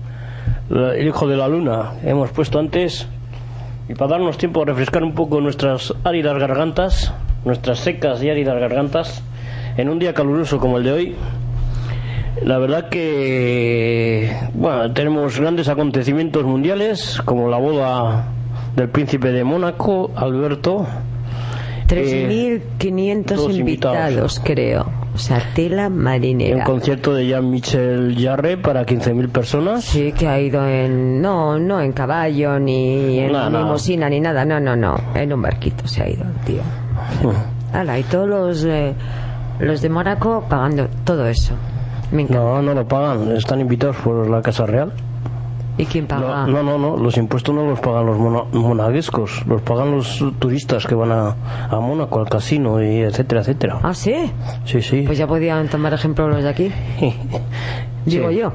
El 0.69 1.07
Hijo 1.07 1.25
de 1.25 1.37
la 1.37 1.47
Luna. 1.47 1.93
Hemos 2.03 2.31
puesto 2.31 2.59
antes. 2.59 3.07
Y 3.87 3.93
para 3.93 4.11
darnos 4.11 4.37
tiempo 4.37 4.61
a 4.61 4.65
refrescar 4.65 5.01
un 5.01 5.13
poco 5.13 5.39
nuestras 5.39 5.93
áridas 6.03 6.37
gargantas, 6.37 7.13
nuestras 7.45 7.79
secas 7.79 8.21
y 8.21 8.29
áridas 8.29 8.59
gargantas, 8.59 9.23
en 9.77 9.87
un 9.87 9.99
día 9.99 10.13
caluroso 10.13 10.59
como 10.59 10.77
el 10.77 10.83
de 10.83 10.91
hoy, 10.91 11.15
la 12.43 12.57
verdad 12.57 12.89
que 12.89 14.35
bueno, 14.53 14.91
tenemos 14.91 15.39
grandes 15.39 15.69
acontecimientos 15.69 16.43
mundiales, 16.43 17.21
como 17.23 17.47
la 17.47 17.57
boda 17.57 18.25
del 18.75 18.89
príncipe 18.89 19.31
de 19.31 19.45
Mónaco, 19.45 20.11
Alberto, 20.13 20.85
3.500 21.87 23.23
todos 23.23 23.55
invitados, 23.55 24.09
invitados. 24.09 24.41
creo. 24.43 24.94
O 25.15 25.17
sea, 25.17 25.41
tela 25.53 25.87
un 25.87 25.97
marinera. 25.97 26.65
concierto 26.65 27.13
de 27.13 27.25
Jean-Michel 27.27 28.17
Jarre 28.19 28.57
para 28.57 28.85
15.000 28.85 29.29
personas. 29.29 29.85
Sí, 29.85 30.11
que 30.11 30.27
ha 30.27 30.39
ido 30.41 30.67
en. 30.67 31.21
No, 31.21 31.57
no 31.57 31.79
en 31.79 31.93
caballo, 31.93 32.59
ni 32.59 33.19
en 33.19 33.31
no. 33.31 33.49
limosina, 33.49 34.09
ni 34.09 34.19
nada. 34.19 34.43
No, 34.43 34.59
no, 34.59 34.75
no. 34.75 34.95
En 35.15 35.31
un 35.31 35.41
barquito 35.41 35.87
se 35.87 36.03
ha 36.03 36.09
ido, 36.09 36.25
tío. 36.45 36.61
Hala, 37.73 37.97
y 37.97 38.03
todos 38.03 38.27
los, 38.27 38.65
eh, 38.65 38.93
los 39.59 39.81
de 39.81 39.89
Mónaco 39.89 40.43
pagando 40.49 40.89
todo 41.05 41.27
eso. 41.27 41.53
Me. 42.11 42.25
No, 42.25 42.61
no 42.61 42.73
lo 42.73 42.85
pagan, 42.85 43.31
están 43.37 43.61
invitados 43.61 43.95
por 43.97 44.29
la 44.29 44.41
Casa 44.41 44.65
Real. 44.65 44.91
¿Y 45.77 45.85
quién 45.85 46.07
paga? 46.07 46.47
No, 46.47 46.63
no, 46.63 46.77
no, 46.77 46.95
los 46.95 47.17
impuestos 47.17 47.53
no 47.53 47.65
los 47.65 47.79
pagan 47.81 48.05
los 48.05 48.17
mona- 48.17 48.45
monaguescos, 48.53 49.45
los 49.45 49.61
pagan 49.61 49.91
los 49.91 50.23
turistas 50.39 50.85
que 50.87 50.95
van 50.95 51.11
a, 51.11 51.35
a 51.69 51.79
Mónaco, 51.81 52.19
al 52.21 52.29
casino, 52.29 52.81
y 52.81 52.99
etcétera, 53.01 53.41
etcétera. 53.41 53.79
Ah, 53.83 53.93
sí. 53.93 54.31
Sí, 54.63 54.81
sí. 54.81 55.03
Pues 55.05 55.17
ya 55.17 55.27
podían 55.27 55.67
tomar 55.67 55.93
ejemplo 55.93 56.29
los 56.29 56.43
de 56.43 56.49
aquí. 56.49 56.71
Digo 58.05 58.29
Sí. 58.29 58.37
yo. 58.37 58.53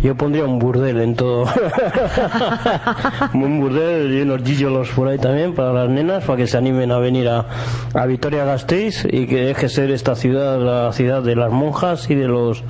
Yo 0.00 0.14
pondría 0.14 0.44
un 0.44 0.60
burdel 0.60 1.00
en 1.00 1.16
todo. 1.16 1.44
un 3.34 3.60
burdel 3.60 4.12
y 4.14 4.20
unos 4.22 4.42
gígolos 4.42 4.90
por 4.90 5.08
ahí 5.08 5.18
también 5.18 5.54
para 5.54 5.72
las 5.72 5.88
nenas, 5.88 6.24
para 6.24 6.36
que 6.36 6.46
se 6.46 6.56
animen 6.56 6.92
a 6.92 6.98
venir 6.98 7.28
a, 7.28 7.46
a 7.94 8.06
Vitoria-Gasteiz 8.06 9.06
y 9.10 9.26
que 9.26 9.40
deje 9.46 9.68
ser 9.68 9.90
esta 9.90 10.14
ciudad 10.14 10.60
la 10.60 10.92
ciudad 10.92 11.22
de 11.22 11.34
las 11.34 11.50
monjas 11.50 12.08
y 12.10 12.14
de 12.14 12.28
los 12.28 12.62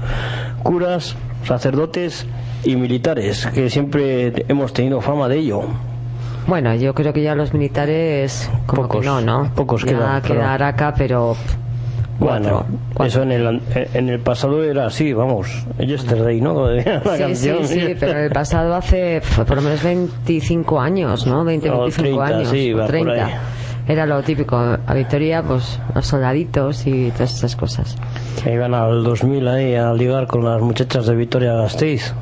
curas, 0.62 1.16
sacerdotes 1.44 2.26
y 2.64 2.77
militares, 2.77 3.47
que 3.55 3.71
siempre 3.71 4.44
hemos 4.49 4.73
tenido 4.73 5.01
fama 5.01 5.29
de 5.29 5.38
ello. 5.38 5.62
Bueno, 6.47 6.75
yo 6.75 6.94
creo 6.94 7.12
que 7.12 7.23
ya 7.23 7.35
los 7.35 7.53
militares. 7.53 8.51
Como 8.66 8.83
Pocos, 8.83 9.01
que 9.01 9.07
no, 9.07 9.21
¿no? 9.21 9.51
pocos 9.55 9.83
ya 9.85 9.88
quedan, 9.92 10.23
queda 10.23 10.55
Araca, 10.55 10.94
pero. 10.97 11.37
Bueno, 12.18 12.64
Cuatro. 12.94 13.07
eso 13.07 13.23
en 13.23 13.31
el, 13.33 13.61
en 13.94 14.09
el 14.09 14.18
pasado 14.18 14.64
era 14.64 14.87
así, 14.87 15.12
vamos, 15.12 15.64
Yesterday, 15.79 16.40
¿no? 16.40 16.68
La 16.68 16.83
Sí, 16.83 16.90
sí, 17.14 17.18
canción. 17.18 17.64
sí, 17.64 17.94
pero 18.01 18.12
en 18.18 18.25
el 18.25 18.31
pasado 18.33 18.75
hace 18.75 19.23
por 19.47 19.55
lo 19.55 19.62
menos 19.62 19.83
25 19.85 20.81
años, 20.81 21.27
¿no? 21.29 21.44
20, 21.44 21.71
O 21.71 21.83
25 21.83 22.03
30, 22.18 22.25
años. 22.27 22.49
sí, 22.49 22.73
o 22.73 22.77
va 22.79 22.83
por 22.85 22.90
30. 22.90 23.12
ahí. 23.27 23.33
Era 23.87 24.05
lo 24.05 24.21
típico. 24.23 24.57
A 24.57 24.94
Victoria, 24.94 25.42
pues, 25.44 25.79
los 25.94 26.07
soldaditos 26.07 26.87
y 26.88 27.11
todas 27.12 27.35
esas 27.35 27.55
cosas. 27.55 27.97
Que 28.42 28.53
iban 28.55 28.75
al 28.75 29.05
2000 29.05 29.47
ahí 29.49 29.75
a 29.77 29.92
ligar 29.92 30.27
con 30.27 30.44
las 30.44 30.61
muchachas 30.61 31.07
de 31.07 31.14
Vitoria 31.14 31.53
Gasteiz. 31.55 32.12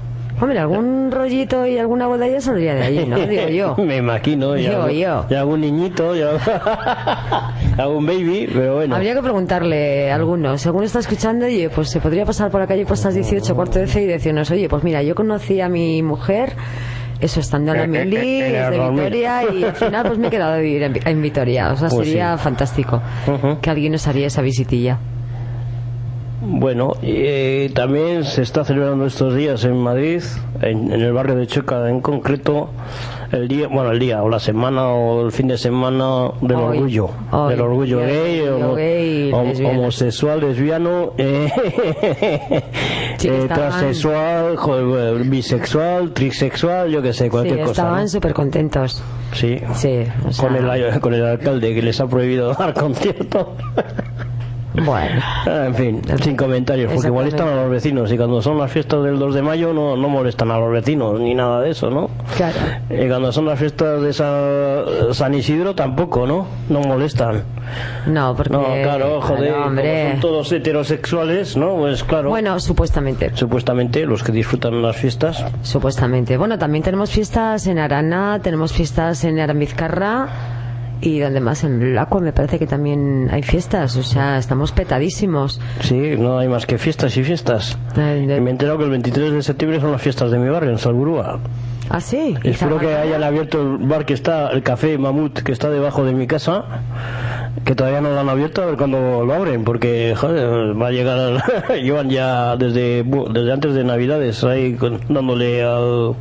Hombre, 0.40 0.58
algún 0.58 1.10
rollito 1.10 1.66
y 1.66 1.78
alguna 1.78 2.06
boda 2.08 2.28
ya 2.28 2.40
saldría 2.42 2.74
de 2.74 2.82
allí, 2.82 3.06
¿no? 3.06 3.16
Digo 3.18 3.48
yo. 3.48 3.76
Me 3.84 3.96
imagino. 3.96 4.56
Y 4.56 4.62
Digo 4.66 4.82
algún, 4.82 4.98
yo. 4.98 5.24
y 5.30 5.34
algún 5.34 5.60
niñito, 5.62 6.14
y 6.14 6.20
algún, 6.22 6.40
algún 7.78 8.06
baby, 8.06 8.48
pero 8.52 8.74
bueno. 8.76 8.96
Habría 8.96 9.14
que 9.14 9.22
preguntarle 9.22 10.10
a 10.10 10.14
alguno. 10.14 10.58
Si 10.58 10.68
alguno 10.68 10.84
está 10.84 10.98
escuchando, 10.98 11.46
oye, 11.46 11.70
pues 11.70 11.88
se 11.90 12.00
podría 12.00 12.24
pasar 12.24 12.50
por 12.50 12.60
la 12.60 12.66
calle 12.66 12.84
Postas 12.84 13.14
18, 13.14 13.54
cuarto 13.54 13.78
de 13.78 13.86
C 13.86 14.02
y 14.02 14.06
decirnos, 14.06 14.50
oye, 14.50 14.68
pues 14.68 14.82
mira, 14.84 15.02
yo 15.02 15.14
conocí 15.14 15.60
a 15.60 15.68
mi 15.68 16.02
mujer, 16.02 16.52
eso 17.20 17.40
estando 17.40 17.72
en 17.72 17.78
la 17.78 17.84
Eh, 17.98 18.02
eh, 18.02 18.04
Mili, 18.04 18.16
eh, 18.42 18.46
es 18.62 18.70
de 18.70 18.76
era 18.76 18.90
Vitoria, 18.90 19.42
y 19.52 19.64
al 19.64 19.74
final 19.74 20.06
pues 20.06 20.18
me 20.18 20.26
he 20.28 20.30
quedado 20.30 20.52
a 20.54 20.58
vivir 20.58 20.82
en, 20.82 20.92
Vi- 20.92 21.00
en 21.04 21.22
Vitoria. 21.22 21.72
O 21.72 21.76
sea, 21.76 21.88
Pues 21.88 22.06
sería 22.08 22.36
sí. 22.36 22.44
fantástico 22.44 23.00
Ujú. 23.26 23.58
que 23.60 23.70
alguien 23.70 23.92
nos 23.92 24.06
haría 24.06 24.26
esa 24.26 24.42
visitilla. 24.42 24.98
Bueno, 26.38 26.92
eh, 27.02 27.70
también 27.74 28.24
se 28.24 28.42
está 28.42 28.62
celebrando 28.64 29.06
estos 29.06 29.34
días 29.34 29.64
en 29.64 29.76
Madrid, 29.78 30.22
en, 30.60 30.92
en 30.92 31.00
el 31.00 31.12
barrio 31.14 31.34
de 31.34 31.46
Chueca 31.46 31.88
en 31.88 32.02
concreto, 32.02 32.68
el 33.32 33.48
día, 33.48 33.68
bueno, 33.68 33.90
el 33.90 33.98
día 33.98 34.22
o 34.22 34.28
la 34.28 34.38
semana 34.38 34.86
o 34.88 35.24
el 35.24 35.32
fin 35.32 35.48
de 35.48 35.56
semana 35.56 36.30
del 36.42 36.56
Hoy. 36.58 36.76
orgullo, 36.78 37.10
Hoy. 37.32 37.50
del 37.50 37.60
orgullo 37.62 37.98
gay, 38.00 38.40
homo- 38.48 38.74
gay 38.74 39.32
homosexual, 39.32 40.40
lesbiano, 40.40 41.14
eh, 41.18 41.50
Sí, 43.16 43.28
eh, 43.28 43.46
transexual, 43.48 44.56
bisexual, 45.24 46.12
trisexual, 46.12 46.90
yo 46.90 47.00
que 47.00 47.14
sé, 47.14 47.24
Sí, 47.24 47.30
cualquier 47.30 47.60
cosa. 47.60 47.70
estaban 47.72 48.02
¿no? 48.02 48.08
súper 48.08 48.34
contentos. 48.34 49.02
Sí. 49.32 49.58
Sí, 49.74 50.00
o 50.28 50.32
sea, 50.32 50.48
Con 50.48 50.56
el, 50.56 51.00
con 51.00 51.14
el 51.14 51.24
alcalde 51.24 51.74
que 51.74 51.80
les 51.82 51.98
ha 52.00 52.06
prohibido 52.06 52.52
dar 52.58 52.74
conciertos. 52.74 53.46
Bueno. 54.84 55.20
Ah, 55.46 55.64
En 55.66 55.74
fin, 55.74 56.02
sin 56.22 56.36
comentarios, 56.36 56.92
porque 56.92 57.10
molestan 57.10 57.48
a 57.48 57.54
los 57.56 57.70
vecinos 57.70 58.10
y 58.12 58.16
cuando 58.16 58.42
son 58.42 58.58
las 58.58 58.70
fiestas 58.70 59.02
del 59.04 59.18
2 59.18 59.34
de 59.34 59.42
mayo 59.42 59.72
no, 59.72 59.96
no 59.96 60.08
molestan 60.08 60.50
a 60.50 60.58
los 60.58 60.70
vecinos 60.70 61.18
ni 61.20 61.34
nada 61.34 61.60
de 61.62 61.70
eso, 61.70 61.90
¿no? 61.90 62.10
Claro. 62.36 62.56
Y 62.90 63.08
cuando 63.08 63.32
son 63.32 63.46
las 63.46 63.58
fiestas 63.58 64.02
de 64.02 64.12
Sa- 64.12 64.84
San 65.12 65.34
Isidro 65.34 65.74
tampoco, 65.74 66.26
¿no? 66.26 66.46
No 66.68 66.80
molestan. 66.80 67.42
No, 68.06 68.34
porque. 68.36 68.52
No, 68.52 68.64
claro, 68.82 69.20
joder, 69.20 69.38
Claro, 69.48 69.54
como 69.54 69.66
hombre. 69.66 70.10
son 70.12 70.20
todos 70.20 70.52
heterosexuales, 70.52 71.56
¿no? 71.56 71.76
Pues 71.76 72.04
claro, 72.04 72.28
Bueno, 72.30 72.60
supuestamente. 72.60 73.30
supuestamente 73.34 74.06
los 74.06 74.22
que 74.22 74.32
disfrutan 74.32 74.82
las 74.82 74.96
fiestas. 74.96 75.44
Supuestamente. 75.62 76.36
Bueno, 76.36 76.58
también 76.58 76.84
tenemos 76.84 77.10
fiestas 77.10 77.66
en 77.66 77.78
Arana, 77.78 78.40
tenemos 78.42 78.72
fiestas 78.72 79.24
en 79.24 79.40
Arambizcarra 79.40 80.28
y 81.00 81.18
donde 81.20 81.40
más 81.40 81.62
en 81.64 81.94
Lacua 81.94 82.20
me 82.20 82.32
parece 82.32 82.58
que 82.58 82.66
también 82.66 83.28
hay 83.30 83.42
fiestas. 83.42 83.96
O 83.96 84.02
sea, 84.02 84.38
estamos 84.38 84.72
petadísimos. 84.72 85.60
Sí, 85.80 86.14
no 86.18 86.38
hay 86.38 86.48
más 86.48 86.66
que 86.66 86.78
fiestas 86.78 87.16
y 87.16 87.22
fiestas. 87.24 87.78
Eh, 87.96 88.24
de- 88.26 88.36
Y 88.36 88.40
me 88.40 88.48
he 88.48 88.52
enterado 88.52 88.78
que 88.78 88.84
el 88.84 88.90
23 88.90 89.32
de 89.32 89.42
septiembre 89.42 89.80
son 89.80 89.92
las 89.92 90.02
fiestas 90.02 90.30
de 90.30 90.38
mi 90.38 90.48
barrio, 90.48 90.70
en 90.70 90.78
Salburúa. 90.78 91.38
¿Ah, 91.88 92.00
sí? 92.00 92.34
¿Y 92.42 92.48
Espero 92.50 92.78
que 92.80 92.92
hayan 92.94 93.22
abierto 93.22 93.60
el 93.62 93.78
bar 93.86 94.04
que 94.04 94.14
está, 94.14 94.50
el 94.50 94.62
café 94.64 94.98
Mamut, 94.98 95.38
que 95.42 95.52
está 95.52 95.70
debajo 95.70 96.04
de 96.04 96.12
mi 96.14 96.26
casa, 96.26 96.64
que 97.64 97.76
todavía 97.76 98.00
no 98.00 98.10
lo 98.10 98.18
han 98.18 98.28
abierto, 98.28 98.62
a 98.62 98.66
ver 98.66 98.76
cuándo 98.76 99.24
lo 99.24 99.32
abren, 99.32 99.62
porque 99.62 100.14
joder, 100.16 100.80
va 100.80 100.88
a 100.88 100.90
llegar, 100.90 101.40
llevan 101.80 102.10
ya 102.10 102.56
desde, 102.56 103.04
desde 103.04 103.52
antes 103.52 103.74
de 103.74 103.84
Navidades 103.84 104.42
ahí 104.42 104.74
con- 104.74 104.98
dándole 105.08 105.62
al, 105.62 106.14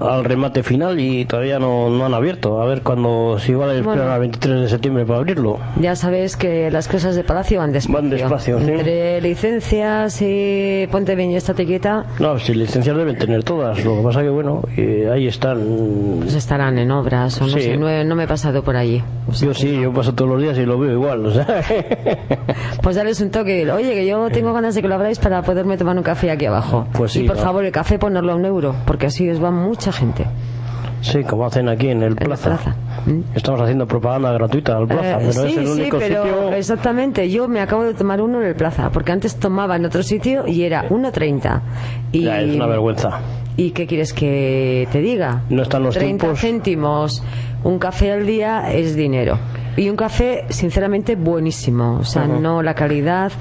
al 0.00 0.24
remate 0.24 0.62
final 0.62 0.98
y 1.00 1.24
todavía 1.24 1.58
no, 1.58 1.88
no 1.90 2.06
han 2.06 2.14
abierto. 2.14 2.60
A 2.60 2.66
ver 2.66 2.82
cuando, 2.82 3.38
si 3.38 3.54
Bueno. 3.54 4.10
al 4.10 4.20
23 4.20 4.60
de 4.62 4.68
septiembre 4.68 5.04
para 5.04 5.18
abrirlo. 5.18 5.58
Ya 5.80 5.96
sabes 5.96 6.36
que 6.36 6.70
las 6.70 6.88
cosas 6.88 7.16
de 7.16 7.24
Palacio 7.24 7.58
van 7.60 7.72
despacio. 7.72 8.00
Van 8.00 8.10
despacio, 8.10 8.58
sí. 8.60 8.70
Entre 8.70 9.20
licencias 9.20 10.18
y 10.22 10.86
ponte 10.90 11.14
bien 11.14 11.30
y 11.30 11.36
estate 11.36 11.66
quieta, 11.66 12.04
No, 12.18 12.38
si 12.38 12.54
licencias 12.54 12.96
deben 12.96 13.16
tener 13.18 13.42
todas, 13.44 13.84
lo 13.84 13.96
que 13.98 14.02
pasa 14.02 14.22
que 14.22 14.28
bueno, 14.28 14.62
eh, 14.76 15.08
ahí 15.12 15.26
están. 15.26 15.58
pues 16.20 16.34
estarán 16.34 16.78
en 16.78 16.90
obras 16.90 17.40
o 17.40 17.46
no 17.46 17.52
Sí. 17.52 17.60
sé, 17.62 17.76
no, 17.76 18.04
no 18.04 18.14
me 18.16 18.24
he 18.24 18.28
pasado 18.28 18.62
por 18.62 18.76
allí. 18.76 19.02
O 19.28 19.32
sea, 19.32 19.48
Yo 19.48 19.54
sí, 19.54 19.80
yo 19.80 19.92
paso 19.92 20.14
todos 20.14 20.30
los 20.30 20.42
días 20.42 20.56
y 20.58 20.64
lo 20.66 20.78
veo 20.78 20.92
igual, 20.92 21.26
o 21.26 21.30
sea. 21.32 21.46
Pues 22.82 22.96
darles 22.96 23.20
un 23.20 23.30
toque. 23.30 23.70
Oye, 23.70 23.92
que 23.94 24.06
yo 24.06 24.28
tengo 24.30 24.52
ganas 24.52 24.74
de 24.74 24.82
que 24.82 24.88
lo 24.88 24.94
abráis 24.94 25.18
para 25.18 25.42
poderme 25.42 25.76
tomar 25.76 25.96
un 25.96 26.02
café 26.02 26.30
aquí 26.30 26.46
abajo. 26.46 26.86
Pues 26.92 27.12
sí, 27.12 27.24
y 27.24 27.26
por 27.28 27.36
va. 27.36 27.42
favor, 27.42 27.64
el 27.64 27.72
café 27.72 27.98
ponerlo 27.98 28.32
a 28.32 28.36
un 28.36 28.44
euro, 28.44 28.74
porque 28.86 29.06
así 29.06 29.28
os 29.28 29.42
va 29.42 29.50
mucha 29.80 29.92
gente 29.92 30.26
Sí, 31.02 31.24
como 31.24 31.46
hacen 31.46 31.66
aquí 31.70 31.88
en 31.88 32.02
el 32.02 32.10
en 32.10 32.16
plaza. 32.16 32.50
la 32.50 32.56
plaza. 32.58 32.76
¿Mm? 33.06 33.20
Estamos 33.34 33.58
haciendo 33.62 33.86
propaganda 33.86 34.30
gratuita 34.32 34.76
al 34.76 34.86
plaza, 34.86 35.12
Eh, 35.12 35.16
pero 35.20 35.32
sí, 35.32 35.38
es 35.52 35.56
el 35.56 35.66
sí, 35.66 35.72
único 35.80 35.98
pero 35.98 36.22
sitio. 36.24 36.52
exactamente. 36.52 37.30
Yo 37.30 37.48
me 37.48 37.60
acabo 37.60 37.84
de 37.84 37.94
tomar 37.94 38.20
uno 38.20 38.38
en 38.42 38.48
el 38.48 38.54
plaza, 38.54 38.90
porque 38.90 39.10
antes 39.10 39.36
tomaba 39.36 39.76
en 39.76 39.86
otro 39.86 40.02
sitio 40.02 40.46
y 40.46 40.62
era 40.64 40.86
1.30. 40.90 41.62
Y, 42.12 42.24
Ya, 42.24 42.42
es 42.42 42.54
una 42.54 42.66
vergüenza. 42.66 43.18
¿Y 43.56 43.70
qué 43.70 43.86
quieres 43.86 44.12
que 44.12 44.86
te 44.92 45.00
diga? 45.00 45.40
No 45.48 45.62
están 45.62 45.82
los 45.84 45.94
30 45.94 46.18
tiempos. 46.26 46.38
céntimos. 46.40 47.22
Un 47.64 47.78
café 47.78 48.12
al 48.12 48.26
día 48.26 48.70
es 48.70 48.94
dinero. 48.94 49.38
Y 49.78 49.88
un 49.88 49.96
café, 49.96 50.44
sinceramente, 50.50 51.16
buenísimo. 51.16 51.96
O 52.00 52.04
sea, 52.04 52.26
no 52.26 52.62
la 52.62 52.74
calidad 52.74 53.32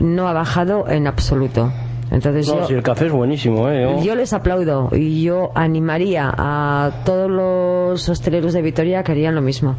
no 0.00 0.26
ha 0.26 0.32
bajado 0.32 0.88
en 0.88 1.06
absoluto. 1.06 1.70
Entonces 2.10 2.48
No, 2.48 2.60
yo, 2.60 2.66
si 2.66 2.74
el 2.74 2.82
café 2.82 3.06
es 3.06 3.12
buenísimo, 3.12 3.68
¿eh? 3.68 3.82
Yo- 3.82 4.02
yo 4.02 4.14
les 4.14 4.32
aplaudo 4.32 4.88
y 4.92 5.22
yo 5.22 5.50
animaría 5.54 6.32
a 6.36 6.90
todos 7.04 7.30
los 7.30 8.08
hosteleros 8.08 8.52
de 8.54 8.62
Vitoria 8.62 9.02
que 9.02 9.12
harían 9.12 9.34
lo 9.34 9.42
mismo. 9.42 9.74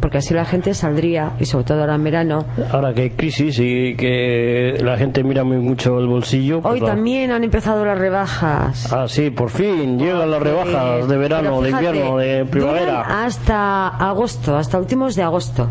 Porque 0.00 0.16
así 0.16 0.32
la 0.32 0.46
gente 0.46 0.72
saldría, 0.72 1.32
y 1.40 1.44
sobre 1.44 1.64
todo 1.66 1.80
ahora 1.82 1.94
en 1.96 2.04
verano. 2.04 2.46
Ahora 2.72 2.94
que 2.94 3.02
hay 3.02 3.10
crisis 3.10 3.58
y 3.58 3.94
que 3.96 4.78
la 4.82 4.96
gente 4.96 5.22
mira 5.22 5.44
muy 5.44 5.58
mucho 5.58 5.98
el 5.98 6.06
bolsillo. 6.06 6.62
pues 6.62 6.72
Hoy 6.74 6.80
la- 6.80 6.86
también 6.86 7.30
han 7.32 7.44
empezado 7.44 7.84
las 7.84 7.98
rebajas. 7.98 8.90
Ah, 8.90 9.04
sí, 9.08 9.28
por 9.28 9.50
fin 9.50 9.98
llegan 9.98 10.30
las 10.30 10.40
rebajas 10.42 11.02
de 11.06 11.06
Pero 11.06 11.20
verano, 11.20 11.60
de 11.60 11.70
invierno, 11.70 12.16
de 12.16 12.46
primavera. 12.46 13.24
hasta 13.24 13.88
agosto, 13.88 14.56
hasta 14.56 14.78
últimos 14.78 15.16
de 15.16 15.22
agosto. 15.22 15.68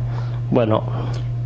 Bueno, 0.51 0.83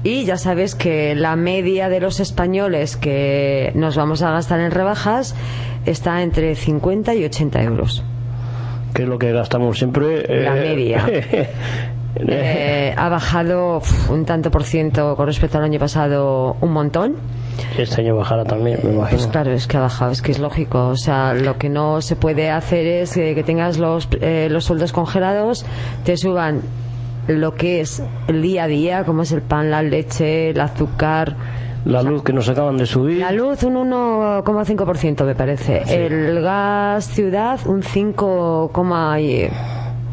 Y 0.03 0.25
ya 0.25 0.37
sabes 0.37 0.75
que 0.75 1.15
la 1.15 1.35
media 1.35 1.87
de 1.87 2.01
los 2.01 2.19
españoles 2.19 2.97
que 2.97 3.71
nos 3.73 3.95
vamos 3.95 4.21
a 4.21 4.31
gastar 4.31 4.59
en 4.59 4.71
rebajas 4.71 5.33
está 5.85 6.21
entre 6.21 6.55
50 6.55 7.15
y 7.15 7.23
80 7.23 7.63
euros. 7.63 8.03
que 8.93 9.03
es 9.03 9.09
lo 9.09 9.17
que 9.17 9.31
gastamos 9.31 9.77
siempre. 9.77 10.43
La 10.43 10.53
media. 10.53 11.05
Eh, 12.15 12.93
ha 12.95 13.09
bajado 13.09 13.81
un 14.11 14.23
tanto 14.25 14.51
por 14.51 14.63
ciento 14.63 15.15
con 15.15 15.25
respecto 15.25 15.57
al 15.57 15.63
año 15.63 15.79
pasado 15.79 16.57
un 16.61 16.71
montón. 16.71 17.15
este 17.75 18.01
año 18.01 18.15
bajará 18.15 18.43
también, 18.43 18.79
me 18.83 18.91
imagino. 18.93 19.17
Pues 19.17 19.25
claro, 19.31 19.51
es 19.51 19.65
que 19.65 19.77
ha 19.77 19.79
bajado, 19.79 20.11
es 20.11 20.21
que 20.21 20.31
es 20.31 20.37
lógico. 20.37 20.89
O 20.89 20.95
sea, 20.95 21.33
lo 21.33 21.57
que 21.57 21.69
no 21.69 22.01
se 22.01 22.15
puede 22.15 22.51
hacer 22.51 22.85
es 22.85 23.13
que, 23.13 23.33
que 23.33 23.43
tengas 23.43 23.79
los, 23.79 24.07
eh, 24.21 24.47
los 24.51 24.65
sueldos 24.65 24.91
congelados, 24.91 25.65
te 26.03 26.15
suban 26.15 26.61
lo 27.27 27.53
que 27.55 27.81
es 27.81 28.03
el 28.27 28.41
día 28.41 28.63
a 28.63 28.67
día, 28.67 29.03
como 29.05 29.21
es 29.23 29.31
el 29.31 29.41
pan, 29.41 29.71
la 29.71 29.81
leche, 29.81 30.49
el 30.49 30.59
azúcar, 30.59 31.36
La 31.86 32.01
luz 32.03 32.23
que 32.23 32.33
nos 32.33 32.47
acaban 32.49 32.77
de 32.77 32.86
subir. 32.86 33.19
la 33.19 33.31
luz 33.31 33.63
un 33.63 33.75
1,5% 33.75 35.25
me 35.25 35.36
parece, 35.36 35.83
el 36.05 36.41
gas 36.41 37.05
ciudad 37.07 37.59
un 37.65 37.83
5, 37.83 38.71
y- 39.19 39.47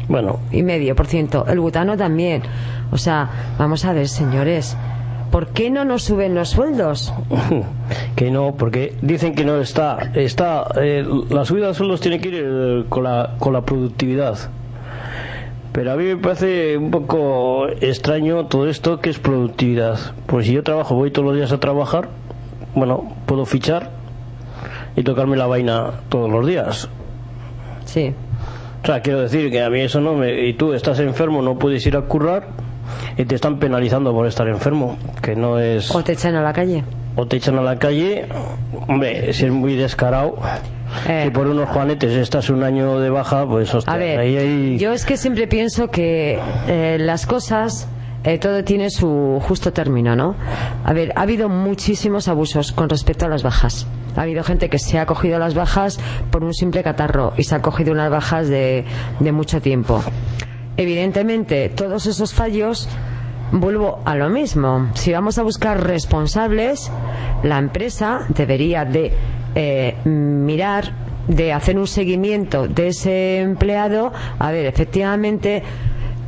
Bueno, 0.07 0.39
y 0.51 0.63
medio 0.63 0.95
por 0.95 1.07
ciento, 1.07 1.45
el 1.47 1.59
butano 1.59 1.95
también. 1.97 2.41
O 2.91 2.97
sea, 2.97 3.29
vamos 3.57 3.85
a 3.85 3.93
ver, 3.93 4.07
señores, 4.09 4.75
¿por 5.31 5.47
qué 5.47 5.69
no 5.69 5.85
nos 5.85 6.03
suben 6.03 6.35
los 6.35 6.49
sueldos? 6.49 7.13
que 8.17 8.29
no, 8.31 8.53
porque 8.57 8.95
dicen 9.01 9.33
que 9.35 9.45
no 9.45 9.59
está. 9.61 10.11
está 10.13 10.67
eh, 10.81 11.05
la 11.29 11.45
subida 11.45 11.67
de 11.67 11.73
sueldos 11.73 12.01
tiene 12.01 12.19
que 12.19 12.27
ir 12.29 12.43
eh, 12.45 12.83
con, 12.89 13.03
la, 13.05 13.35
con 13.39 13.53
la 13.53 13.61
productividad. 13.61 14.37
Pero 15.71 15.93
a 15.93 15.95
mí 15.95 16.03
me 16.03 16.17
parece 16.17 16.77
un 16.77 16.91
poco 16.91 17.67
extraño 17.67 18.47
todo 18.47 18.67
esto 18.67 18.99
que 18.99 19.09
es 19.09 19.19
productividad. 19.19 19.97
Pues 20.25 20.45
si 20.45 20.53
yo 20.53 20.63
trabajo, 20.63 20.95
voy 20.95 21.11
todos 21.11 21.27
los 21.27 21.35
días 21.37 21.51
a 21.53 21.59
trabajar, 21.59 22.09
bueno, 22.75 23.15
puedo 23.25 23.45
fichar 23.45 23.91
y 24.95 25.03
tocarme 25.03 25.37
la 25.37 25.47
vaina 25.47 26.01
todos 26.09 26.29
los 26.29 26.45
días. 26.45 26.89
Sí. 27.85 28.13
O 28.83 28.85
sea, 28.85 29.01
quiero 29.01 29.21
decir 29.21 29.49
que 29.51 29.61
a 29.61 29.69
mí 29.69 29.79
eso 29.79 30.01
no 30.01 30.15
me... 30.15 30.47
Y 30.47 30.53
tú 30.55 30.73
estás 30.73 30.99
enfermo, 30.99 31.41
no 31.41 31.57
puedes 31.57 31.85
ir 31.85 31.95
a 31.95 32.01
currar 32.01 32.47
y 33.15 33.25
te 33.25 33.35
están 33.35 33.59
penalizando 33.59 34.11
por 34.13 34.27
estar 34.27 34.47
enfermo, 34.47 34.97
que 35.21 35.35
no 35.35 35.59
es... 35.59 35.93
O 35.93 36.03
te 36.03 36.13
echan 36.13 36.35
a 36.35 36.41
la 36.41 36.51
calle. 36.51 36.83
o 37.15 37.25
te 37.25 37.37
echan 37.37 37.57
a 37.57 37.61
la 37.61 37.77
calle, 37.77 38.27
hombre, 38.87 39.31
si 39.33 39.45
es 39.45 39.51
muy 39.51 39.75
descarado, 39.75 40.37
Eh. 41.07 41.23
si 41.25 41.29
por 41.31 41.47
unos 41.47 41.69
juanetes 41.69 42.13
estás 42.13 42.49
un 42.49 42.63
año 42.63 42.99
de 42.99 43.09
baja, 43.09 43.45
pues 43.45 43.73
hostia, 43.73 43.93
A 43.93 43.97
ver, 43.97 44.19
ahí 44.19 44.77
yo 44.77 44.93
es 44.93 45.05
que 45.05 45.17
siempre 45.17 45.47
pienso 45.47 45.89
que 45.89 46.39
eh, 46.67 46.97
las 46.99 47.25
cosas, 47.25 47.87
eh, 48.23 48.37
todo 48.37 48.63
tiene 48.63 48.89
su 48.89 49.39
justo 49.41 49.73
término, 49.73 50.15
¿no? 50.15 50.35
A 50.83 50.93
ver, 50.93 51.13
ha 51.15 51.21
habido 51.21 51.49
muchísimos 51.49 52.27
abusos 52.27 52.71
con 52.71 52.89
respecto 52.89 53.25
a 53.25 53.29
las 53.29 53.43
bajas. 53.43 53.87
Ha 54.15 54.23
habido 54.23 54.43
gente 54.43 54.69
que 54.69 54.77
se 54.77 54.99
ha 54.99 55.05
cogido 55.05 55.39
las 55.39 55.53
bajas 55.53 55.99
por 56.31 56.43
un 56.43 56.53
simple 56.53 56.83
catarro 56.83 57.33
y 57.37 57.43
se 57.43 57.55
ha 57.55 57.61
cogido 57.61 57.93
unas 57.93 58.11
bajas 58.11 58.49
de, 58.49 58.85
de 59.19 59.31
mucho 59.31 59.61
tiempo. 59.61 60.03
Evidentemente, 60.77 61.69
todos 61.69 62.05
esos 62.05 62.33
fallos 62.33 62.89
Vuelvo 63.53 63.99
a 64.05 64.15
lo 64.15 64.29
mismo. 64.29 64.89
Si 64.93 65.11
vamos 65.11 65.37
a 65.37 65.43
buscar 65.43 65.85
responsables, 65.85 66.89
la 67.43 67.57
empresa 67.57 68.21
debería 68.29 68.85
de 68.85 69.11
eh, 69.55 69.95
mirar, 70.05 70.93
de 71.27 71.53
hacer 71.53 71.77
un 71.77 71.87
seguimiento 71.87 72.67
de 72.67 72.87
ese 72.87 73.39
empleado. 73.41 74.11
A 74.39 74.51
ver, 74.51 74.65
efectivamente, 74.65 75.61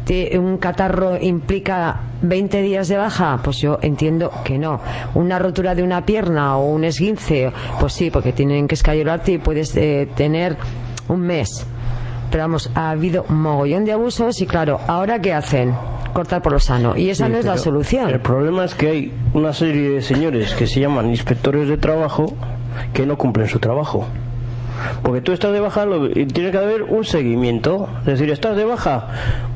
te- 0.05 0.37
un 0.37 0.57
catarro 0.57 1.17
implica 1.19 2.01
20 2.21 2.61
días 2.61 2.87
de 2.87 2.97
baja, 2.97 3.39
pues 3.43 3.57
yo 3.57 3.79
entiendo 3.81 4.31
que 4.43 4.57
no. 4.57 4.79
Una 5.15 5.39
rotura 5.39 5.75
de 5.75 5.83
una 5.83 6.05
pierna 6.05 6.57
o 6.57 6.71
un 6.73 6.83
esguince, 6.83 7.51
pues 7.79 7.93
sí, 7.93 8.11
porque 8.11 8.33
tienen 8.33 8.67
que 8.67 8.75
escayolarte 8.75 9.33
y 9.33 9.37
puedes 9.39 9.75
eh, 9.75 10.07
tener 10.15 10.55
un 11.09 11.21
mes. 11.21 11.65
Pero 12.31 12.43
vamos, 12.45 12.69
ha 12.75 12.89
habido 12.91 13.25
un 13.29 13.41
mogollón 13.41 13.85
de 13.85 13.91
abusos 13.91 14.41
y 14.41 14.47
claro, 14.47 14.79
¿ahora 14.87 15.19
qué 15.21 15.33
hacen? 15.33 15.73
Cortar 16.13 16.41
por 16.41 16.51
lo 16.53 16.59
sano. 16.59 16.95
Y 16.95 17.09
esa 17.09 17.25
Sí, 17.27 17.31
no 17.31 17.37
es 17.39 17.45
la 17.45 17.57
solución. 17.57 18.09
El 18.09 18.19
problema 18.19 18.65
es 18.65 18.75
que 18.75 18.87
hay 18.89 19.13
una 19.33 19.53
serie 19.53 19.89
de 19.89 20.01
señores 20.01 20.53
que 20.55 20.67
se 20.67 20.79
llaman 20.79 21.09
inspectores 21.09 21.67
de 21.67 21.77
trabajo 21.77 22.33
que 22.93 23.05
no 23.05 23.17
cumplen 23.17 23.47
su 23.47 23.59
trabajo. 23.59 24.05
Porque 25.03 25.21
tú 25.21 25.31
estás 25.31 25.53
de 25.53 25.59
baja 25.59 25.85
lo- 25.85 26.07
y 26.09 26.25
tiene 26.25 26.51
que 26.51 26.57
haber 26.57 26.83
un 26.83 27.03
seguimiento. 27.05 27.87
Es 28.01 28.05
decir, 28.05 28.29
estás 28.31 28.55
de 28.57 28.65
baja, 28.65 29.07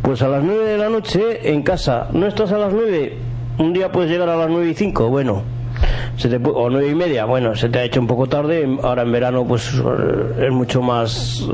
pues 0.02 0.22
a 0.22 0.28
las 0.28 0.44
9 0.44 0.64
de 0.66 0.78
la 0.78 0.90
noche 0.90 1.52
en 1.52 1.64
casa. 1.64 2.08
No 2.14 2.28
estás 2.28 2.52
a 2.52 2.58
las 2.58 2.72
9, 2.74 3.18
un 3.58 3.74
día 3.74 3.92
puedes 3.92 4.10
llegar 4.12 4.30
a 4.30 4.36
las 4.38 4.50
9 4.50 4.70
y 4.70 4.74
5, 4.76 5.10
bueno. 5.10 5.42
Se 6.18 6.30
te 6.30 6.38
o 6.44 6.70
9 6.70 6.90
y 6.90 6.96
media, 6.96 7.26
bueno, 7.26 7.56
se 7.56 7.70
te 7.70 7.80
ha 7.80 7.84
hecho 7.84 8.00
un 8.00 8.08
poco 8.08 8.28
tarde. 8.28 8.68
Ahora 8.84 9.04
en 9.04 9.12
verano, 9.12 9.46
pues 9.46 9.74
eh, 9.76 10.46
es 10.48 10.52
mucho 10.52 10.82
más. 10.82 11.48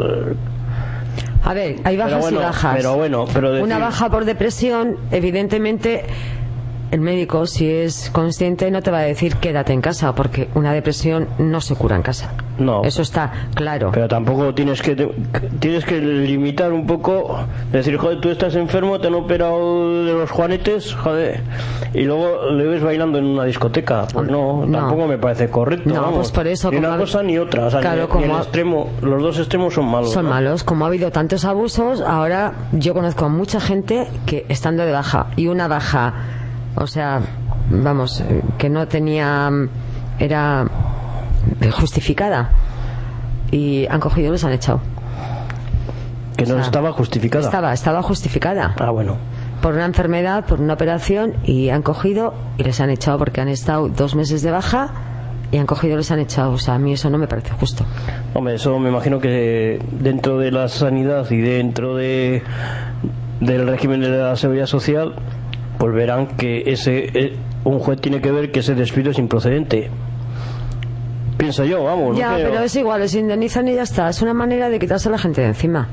A 1.45 1.53
ver, 1.53 1.75
hay 1.83 1.97
bajas 1.97 2.19
bueno, 2.21 2.39
y 2.39 2.43
bajas. 2.43 2.75
pero 2.77 2.95
bueno, 2.95 3.25
pero 3.33 3.51
decir- 3.51 3.63
Una 3.63 3.77
baja 3.79 4.09
por 4.09 4.25
depresión, 4.25 4.97
evidentemente, 5.11 6.05
el 6.93 7.01
médico, 7.01 7.47
si 7.47 7.67
es 7.69 8.09
consciente, 8.11 8.69
no 8.69 8.81
te 8.83 8.91
va 8.91 8.99
a 8.99 9.01
decir 9.01 9.35
quédate 9.37 9.73
en 9.73 9.81
casa, 9.81 10.13
porque 10.13 10.47
una 10.53 10.71
depresión 10.73 11.27
no 11.39 11.59
se 11.59 11.75
cura 11.75 11.95
en 11.95 12.03
casa. 12.03 12.31
No. 12.59 12.83
Eso 12.83 13.01
está 13.01 13.31
claro. 13.55 13.89
Pero 13.91 14.07
tampoco 14.07 14.53
tienes 14.53 14.79
que 14.83 14.95
tienes 15.59 15.85
que 15.85 15.99
limitar 15.99 16.71
un 16.71 16.85
poco, 16.85 17.39
decir, 17.71 17.97
joder, 17.97 18.21
tú 18.21 18.29
estás 18.29 18.53
enfermo, 18.55 18.99
te 18.99 19.07
han 19.07 19.15
operado 19.15 20.03
de 20.05 20.13
los 20.13 20.29
juanetes, 20.29 20.93
joder, 20.93 21.41
y 21.95 22.01
luego 22.03 22.51
le 22.51 22.63
ves 22.67 22.83
bailando 22.83 23.17
en 23.17 23.25
una 23.25 23.45
discoteca. 23.45 24.05
Pues 24.13 24.29
no, 24.29 24.63
No. 24.67 24.77
tampoco 24.77 25.07
me 25.07 25.17
parece 25.17 25.49
correcto. 25.49 25.89
No, 25.89 25.95
vamos. 26.01 26.15
pues 26.17 26.31
por 26.31 26.45
eso, 26.47 26.69
Ni 26.69 26.77
una 26.77 26.95
cosa 26.95 27.23
ni 27.23 27.39
otra. 27.39 27.65
O 27.65 27.71
sea, 27.71 27.79
Claro, 27.81 27.95
ni- 27.95 28.01
ni 28.03 28.07
como 28.07 28.25
el 28.25 28.31
ha- 28.33 28.37
extremo, 28.43 28.89
los 29.01 29.19
dos 29.23 29.39
extremos 29.39 29.73
son 29.73 29.85
malos. 29.87 30.11
Son 30.11 30.25
¿no? 30.25 30.29
malos. 30.31 30.63
Como 30.63 30.85
ha 30.85 30.89
habido 30.89 31.09
tantos 31.11 31.43
abusos, 31.45 32.01
ahora 32.01 32.53
yo 32.71 32.93
conozco 32.93 33.25
a 33.25 33.29
mucha 33.29 33.59
gente 33.59 34.07
que 34.27 34.45
estando 34.49 34.85
de 34.85 34.91
baja 34.91 35.27
y 35.35 35.47
una 35.47 35.67
baja, 35.67 36.13
o 36.75 36.87
sea, 36.87 37.21
vamos, 37.69 38.21
eh, 38.21 38.41
que 38.57 38.69
no 38.69 38.87
tenía, 38.87 39.49
era 40.19 40.65
justificada 41.71 42.51
y 43.51 43.85
han 43.87 43.99
cogido 43.99 44.29
y 44.29 44.31
los 44.31 44.43
han 44.43 44.53
echado. 44.53 44.81
Que 46.37 46.45
no 46.45 46.55
sea, 46.55 46.63
estaba 46.63 46.91
justificada. 46.91 47.45
Estaba, 47.45 47.73
estaba 47.73 48.01
justificada 48.01 48.73
Ah, 48.79 48.89
bueno. 48.89 49.17
por 49.61 49.73
una 49.75 49.85
enfermedad, 49.85 50.45
por 50.45 50.59
una 50.59 50.73
operación 50.73 51.35
y 51.43 51.69
han 51.69 51.83
cogido 51.83 52.33
y 52.57 52.63
les 52.63 52.79
han 52.81 52.89
echado 52.89 53.19
porque 53.19 53.39
han 53.41 53.49
estado 53.49 53.87
dos 53.89 54.15
meses 54.15 54.41
de 54.41 54.49
baja 54.51 54.89
y 55.51 55.57
han 55.57 55.67
cogido 55.67 55.93
y 55.93 55.97
les 55.97 56.09
han 56.09 56.19
echado. 56.19 56.51
O 56.53 56.57
sea, 56.57 56.73
a 56.75 56.79
mí 56.79 56.93
eso 56.93 57.09
no 57.11 57.19
me 57.19 57.27
parece 57.27 57.51
justo. 57.53 57.85
Hombre, 58.33 58.55
eso 58.55 58.79
me 58.79 58.89
imagino 58.89 59.19
que 59.19 59.79
dentro 59.91 60.39
de 60.39 60.51
la 60.51 60.67
sanidad 60.69 61.29
y 61.29 61.37
dentro 61.37 61.95
de 61.95 62.41
del 63.39 63.67
régimen 63.67 64.01
de 64.01 64.09
la 64.09 64.35
seguridad 64.35 64.65
social, 64.65 65.13
pues 65.77 65.93
verán 65.93 66.27
que 66.37 66.63
ese 66.67 67.09
eh, 67.13 67.35
un 67.63 67.79
juez 67.79 67.99
tiene 68.01 68.21
que 68.21 68.31
ver 68.31 68.51
que 68.51 68.59
ese 68.59 68.75
despido 68.75 69.11
es 69.11 69.19
improcedente. 69.19 69.89
Pienso 71.37 71.65
yo, 71.65 71.83
vamos. 71.83 72.17
ya, 72.17 72.31
no 72.31 72.37
sé, 72.37 72.43
pero 72.43 72.59
es 72.61 72.75
igual, 72.75 73.01
les 73.01 73.15
indemnizan 73.15 73.67
y 73.67 73.75
ya 73.75 73.83
está. 73.83 74.09
Es 74.09 74.21
una 74.21 74.33
manera 74.33 74.69
de 74.69 74.79
quitarse 74.79 75.09
a 75.09 75.11
la 75.11 75.17
gente 75.17 75.41
de 75.41 75.47
encima. 75.47 75.87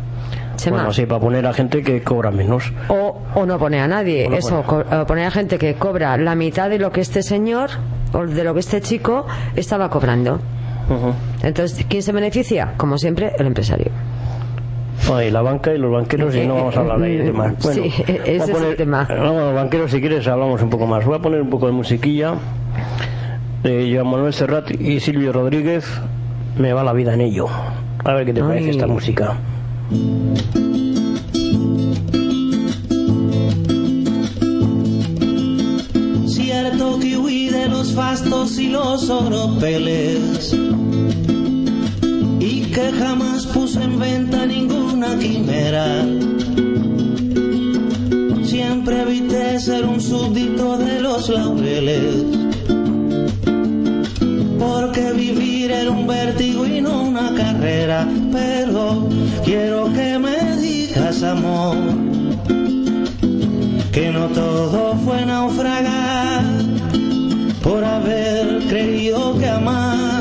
Chema. 0.57 0.77
Bueno, 0.77 0.93
sí, 0.93 1.07
para 1.07 1.21
poner 1.21 1.47
a 1.47 1.53
gente 1.53 1.83
que 1.83 2.03
cobra 2.03 2.31
menos. 2.31 2.73
o, 2.89 3.19
o 3.35 3.47
no 3.47 3.59
pone 3.59 3.81
a 3.81 3.89
nadie. 3.89 4.29
No 4.29 4.37
Eso, 4.37 4.61
o 4.61 5.07
poner 5.07 5.27
a 5.27 5.31
gente 5.31 5.59
que 5.59 5.75
cobra 5.75 6.17
la 6.19 6.35
mitad 6.35 6.69
de 6.69 6.79
lo 6.79 6.93
que 6.93 7.01
este 7.01 7.23
señor 7.23 7.71
o 8.13 8.27
de 8.27 8.45
lo 8.45 8.53
que 8.55 8.61
este 8.61 8.81
chico 8.81 9.27
estaba 9.57 9.89
cobrando. 9.89 10.41
Entonces, 11.43 11.87
¿quién 11.89 12.03
se 12.03 12.13
beneficia? 12.13 12.75
Como 12.77 12.99
siempre, 12.99 13.33
el 13.39 13.47
empresario. 13.47 13.91
Ay, 15.13 15.31
la 15.31 15.43
banca 15.43 15.75
y 15.75 15.79
los 15.79 15.91
banqueros, 15.93 16.35
y 16.37 16.47
no 16.47 16.55
vamos 16.55 16.77
a 16.77 16.81
hablar 16.81 17.03
ahí 17.03 17.17
de 17.17 17.33
más. 17.33 17.55
Bueno, 17.63 17.83
Sí, 17.83 17.93
ese 18.07 18.31
a 18.31 18.35
es 18.45 18.49
el 18.49 18.55
poner- 18.55 18.77
tema. 18.77 19.09
no, 19.09 19.35
los 19.35 19.55
banqueros, 19.55 19.91
si 19.91 20.01
quieres, 20.01 20.27
hablamos 20.29 20.63
un 20.63 20.71
poco 20.71 20.87
más. 20.87 21.05
Voy 21.05 21.17
a 21.17 21.19
poner 21.21 21.41
un 21.43 21.51
poco 21.51 21.67
de 21.67 21.73
musiquilla 21.73 22.35
de 23.63 23.93
Joan 23.95 24.07
Manuel 24.11 24.33
Serrat 24.33 24.71
y 24.81 25.01
Silvio 25.01 25.33
Rodríguez. 25.33 25.85
Me 26.59 26.73
va 26.73 26.85
la 26.85 26.93
vida 26.93 27.15
en 27.15 27.21
ello. 27.23 27.47
A 28.05 28.15
ver 28.15 28.27
qué 28.27 28.33
te 28.35 28.41
parece 28.41 28.65
Ay. 28.67 28.71
esta 28.71 28.87
música. 28.87 29.37
Cierto 36.27 36.99
que 37.01 37.17
huí 37.17 37.49
de 37.49 37.69
los 37.69 37.93
fastos 37.93 38.59
y 38.59 38.69
los 38.69 39.09
oropeles 39.11 40.55
que 42.73 42.93
jamás 42.93 43.47
puse 43.47 43.83
en 43.83 43.99
venta 43.99 44.47
ninguna 44.47 45.19
quimera. 45.19 46.05
Siempre 48.45 49.03
evité 49.03 49.59
ser 49.59 49.85
un 49.85 50.01
súbdito 50.01 50.79
de 50.79 51.01
los 51.01 51.29
laureles, 51.29 52.25
porque 54.59 55.13
vivir 55.13 55.71
era 55.71 55.91
un 55.91 56.07
vértigo 56.07 56.67
y 56.67 56.81
no 56.81 57.03
una 57.03 57.35
carrera. 57.35 58.09
Pero 58.33 59.09
quiero 59.45 59.93
que 59.93 60.19
me 60.19 60.57
digas, 60.57 61.23
amor 61.23 61.77
que 63.93 64.13
no 64.13 64.29
todo 64.29 64.95
fue 65.05 65.27
naufragar 65.27 66.45
por 67.63 67.85
haber 67.85 68.61
creído 68.69 69.37
que 69.39 69.49
amar 69.49 70.20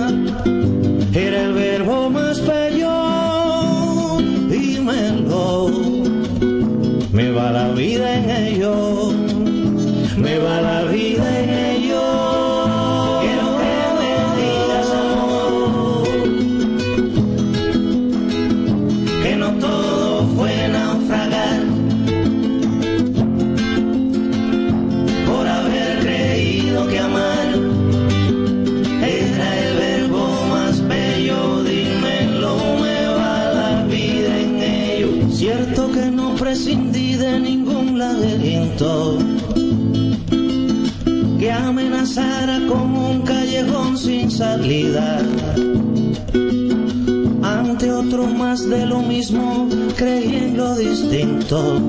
Ante 47.42 47.92
otro 47.92 48.28
más 48.28 48.70
de 48.70 48.86
lo 48.86 49.00
mismo, 49.00 49.70
creí 49.96 50.36
en 50.36 50.58
lo 50.58 50.76
distinto. 50.76 51.82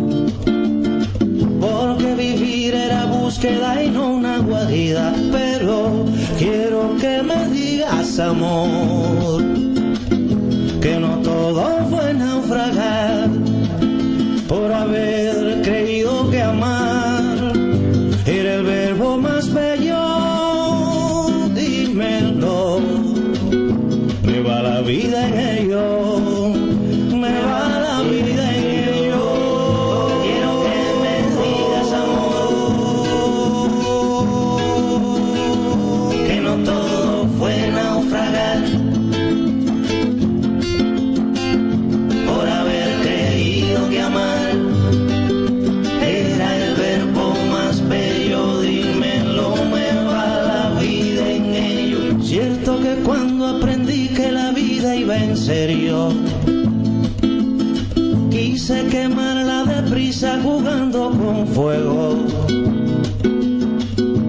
Porque 1.61 2.14
vivir 2.14 2.75
era 2.75 3.07
búsqueda 3.07 3.83
y 3.83 3.91
no 3.91 4.14
una 4.14 4.39
guarida. 4.39 5.12
Pero 5.33 6.05
quiero 6.39 6.97
que 7.01 7.23
me 7.23 7.49
digas, 7.51 8.18
amor, 8.21 9.43
que 10.81 10.99
no 11.01 11.18
todo 11.23 11.87
fue 11.91 12.14
naufragar 12.14 12.70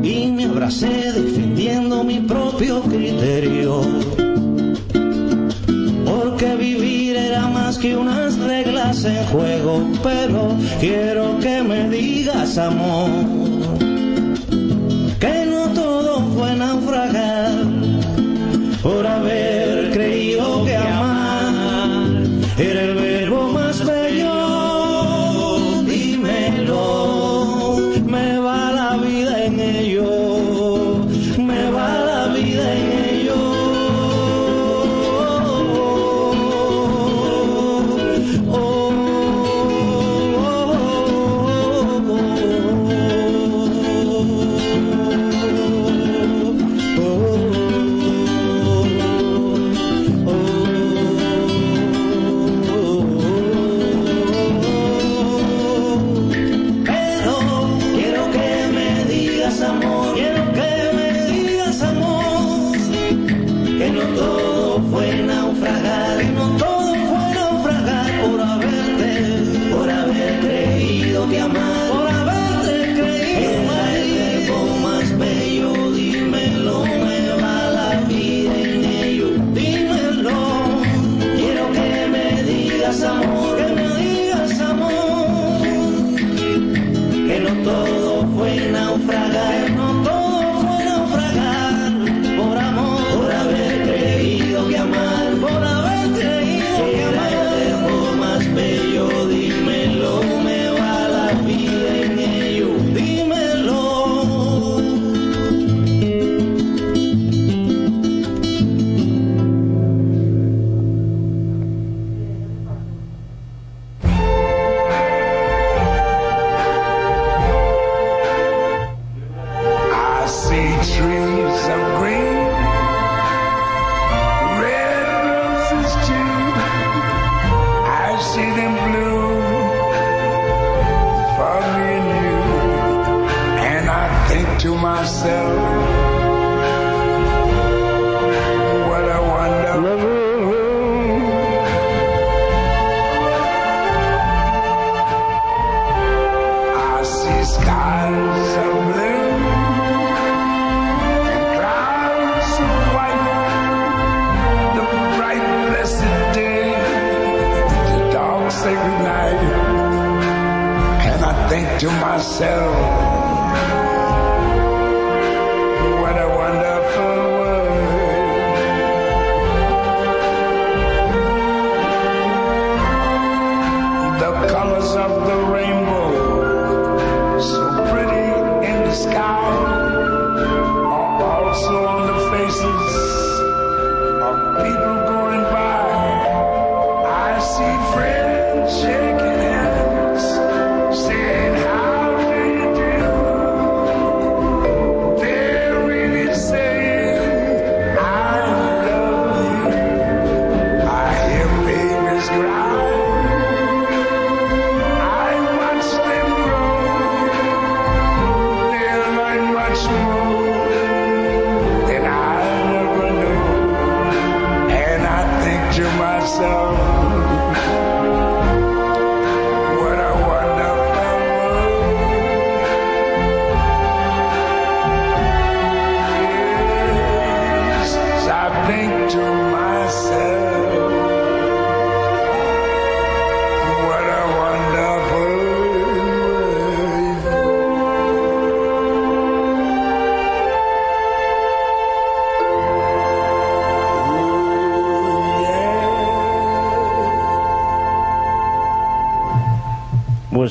Y 0.04 0.28
me 0.28 0.44
abracé 0.44 1.14
defendiendo 1.14 2.04
mi 2.04 2.20
propio 2.20 2.82
criterio. 2.82 3.82
Porque 6.06 6.56
vivir 6.60 7.16
era 7.16 7.48
más 7.48 7.78
que 7.78 7.96
unas 7.96 8.38
reglas 8.38 9.06
en 9.06 9.26
juego. 9.28 9.88
Pero 10.04 10.58
quiero 10.82 11.40
que 11.40 11.64
me 11.64 11.90
digas, 11.90 12.58
amor, 12.58 13.10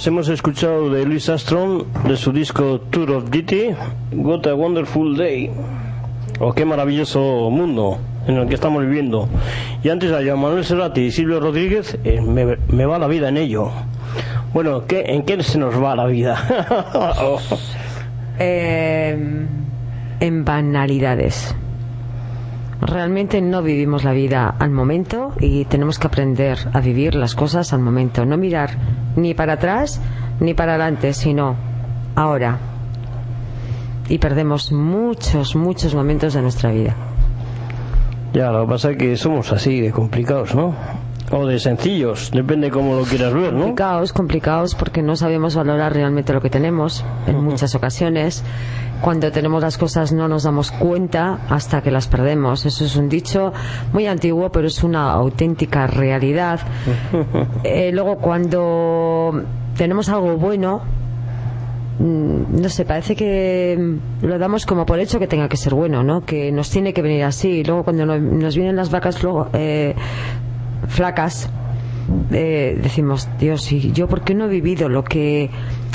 Hemos 0.06 0.28
escuchado 0.28 0.88
de 0.88 1.04
Louis 1.04 1.28
Armstrong 1.28 1.84
de 2.08 2.16
su 2.16 2.32
disco 2.32 2.80
Tour 2.90 3.10
of 3.10 3.30
Duty, 3.30 3.74
What 4.12 4.46
a 4.46 4.54
Wonderful 4.54 5.14
Day. 5.14 5.50
O 6.38 6.54
qué 6.54 6.64
maravilloso 6.64 7.50
mundo 7.50 7.98
en 8.26 8.36
el 8.36 8.48
que 8.48 8.54
estamos 8.54 8.82
viviendo. 8.82 9.28
Y 9.84 9.90
antes 9.90 10.10
a 10.10 10.20
Manuel 10.36 10.64
Serrati 10.64 11.02
y 11.02 11.10
Silvio 11.10 11.38
Rodríguez, 11.38 11.98
eh, 12.02 12.22
me, 12.22 12.56
me 12.68 12.86
va 12.86 12.98
la 12.98 13.08
vida 13.08 13.28
en 13.28 13.36
ello. 13.36 13.70
Bueno, 14.54 14.86
¿qué, 14.86 15.04
¿en 15.06 15.22
qué 15.22 15.42
se 15.42 15.58
nos 15.58 15.80
va 15.82 15.94
la 15.94 16.06
vida? 16.06 16.38
Eh, 18.42 19.46
en 20.20 20.44
banalidades. 20.46 21.54
Realmente 22.80 23.42
no 23.42 23.62
vivimos 23.62 24.04
la 24.04 24.12
vida 24.12 24.54
al 24.58 24.70
momento 24.70 25.32
y 25.38 25.66
tenemos 25.66 25.98
que 25.98 26.06
aprender 26.06 26.58
a 26.72 26.80
vivir 26.80 27.14
las 27.14 27.34
cosas 27.34 27.72
al 27.72 27.80
momento. 27.80 28.24
No 28.24 28.38
mirar 28.38 28.70
ni 29.16 29.34
para 29.34 29.54
atrás 29.54 30.00
ni 30.40 30.54
para 30.54 30.72
adelante, 30.72 31.12
sino 31.12 31.56
ahora. 32.14 32.58
Y 34.08 34.18
perdemos 34.18 34.72
muchos, 34.72 35.54
muchos 35.54 35.94
momentos 35.94 36.34
de 36.34 36.42
nuestra 36.42 36.70
vida. 36.70 36.96
ya, 38.32 38.50
lo 38.50 38.62
que 38.64 38.70
pasa 38.72 38.90
es 38.92 38.96
que 38.96 39.16
somos 39.16 39.52
así 39.52 39.80
de 39.80 39.92
complicados, 39.92 40.54
¿no? 40.54 40.74
O 41.32 41.46
de 41.46 41.60
sencillos, 41.60 42.30
depende 42.32 42.70
cómo 42.70 42.96
lo 42.96 43.04
quieras 43.04 43.32
ver, 43.32 43.52
¿no? 43.52 43.60
Complicados, 43.60 44.12
complicados 44.12 44.74
porque 44.74 45.00
no 45.00 45.14
sabemos 45.14 45.54
valorar 45.54 45.92
realmente 45.94 46.32
lo 46.32 46.40
que 46.40 46.50
tenemos 46.50 47.04
en 47.28 47.44
muchas 47.44 47.74
ocasiones. 47.76 48.42
Cuando 49.00 49.30
tenemos 49.30 49.62
las 49.62 49.78
cosas 49.78 50.12
no 50.12 50.26
nos 50.28 50.42
damos 50.42 50.72
cuenta 50.72 51.38
hasta 51.48 51.82
que 51.82 51.90
las 51.92 52.08
perdemos. 52.08 52.66
Eso 52.66 52.84
es 52.84 52.96
un 52.96 53.08
dicho 53.08 53.52
muy 53.92 54.06
antiguo, 54.08 54.50
pero 54.50 54.66
es 54.66 54.82
una 54.82 55.12
auténtica 55.12 55.86
realidad. 55.86 56.60
Eh, 57.64 57.90
luego 57.92 58.16
cuando 58.18 59.42
tenemos 59.76 60.08
algo 60.08 60.36
bueno, 60.36 60.82
mm, 61.98 62.60
no 62.60 62.68
sé, 62.68 62.84
parece 62.84 63.14
que 63.14 63.96
lo 64.22 64.38
damos 64.38 64.66
como 64.66 64.84
por 64.84 64.98
hecho 64.98 65.18
que 65.20 65.26
tenga 65.28 65.48
que 65.48 65.56
ser 65.56 65.74
bueno, 65.74 66.02
¿no? 66.02 66.22
Que 66.24 66.50
nos 66.52 66.70
tiene 66.70 66.92
que 66.92 67.02
venir 67.02 67.22
así. 67.24 67.62
Luego 67.64 67.84
cuando 67.84 68.04
no- 68.04 68.18
nos 68.18 68.56
vienen 68.56 68.76
las 68.76 68.90
vacas 68.90 69.22
luego, 69.22 69.48
eh, 69.52 69.94
flacas, 70.88 71.50
eh, 72.32 72.78
decimos, 72.82 73.28
Dios, 73.38 73.70
¿y 73.72 73.92
yo 73.92 74.08
por 74.08 74.22
qué 74.22 74.34
no 74.34 74.46
he 74.46 74.48
vivido 74.48 74.88
lo 74.88 75.04
que 75.04 75.50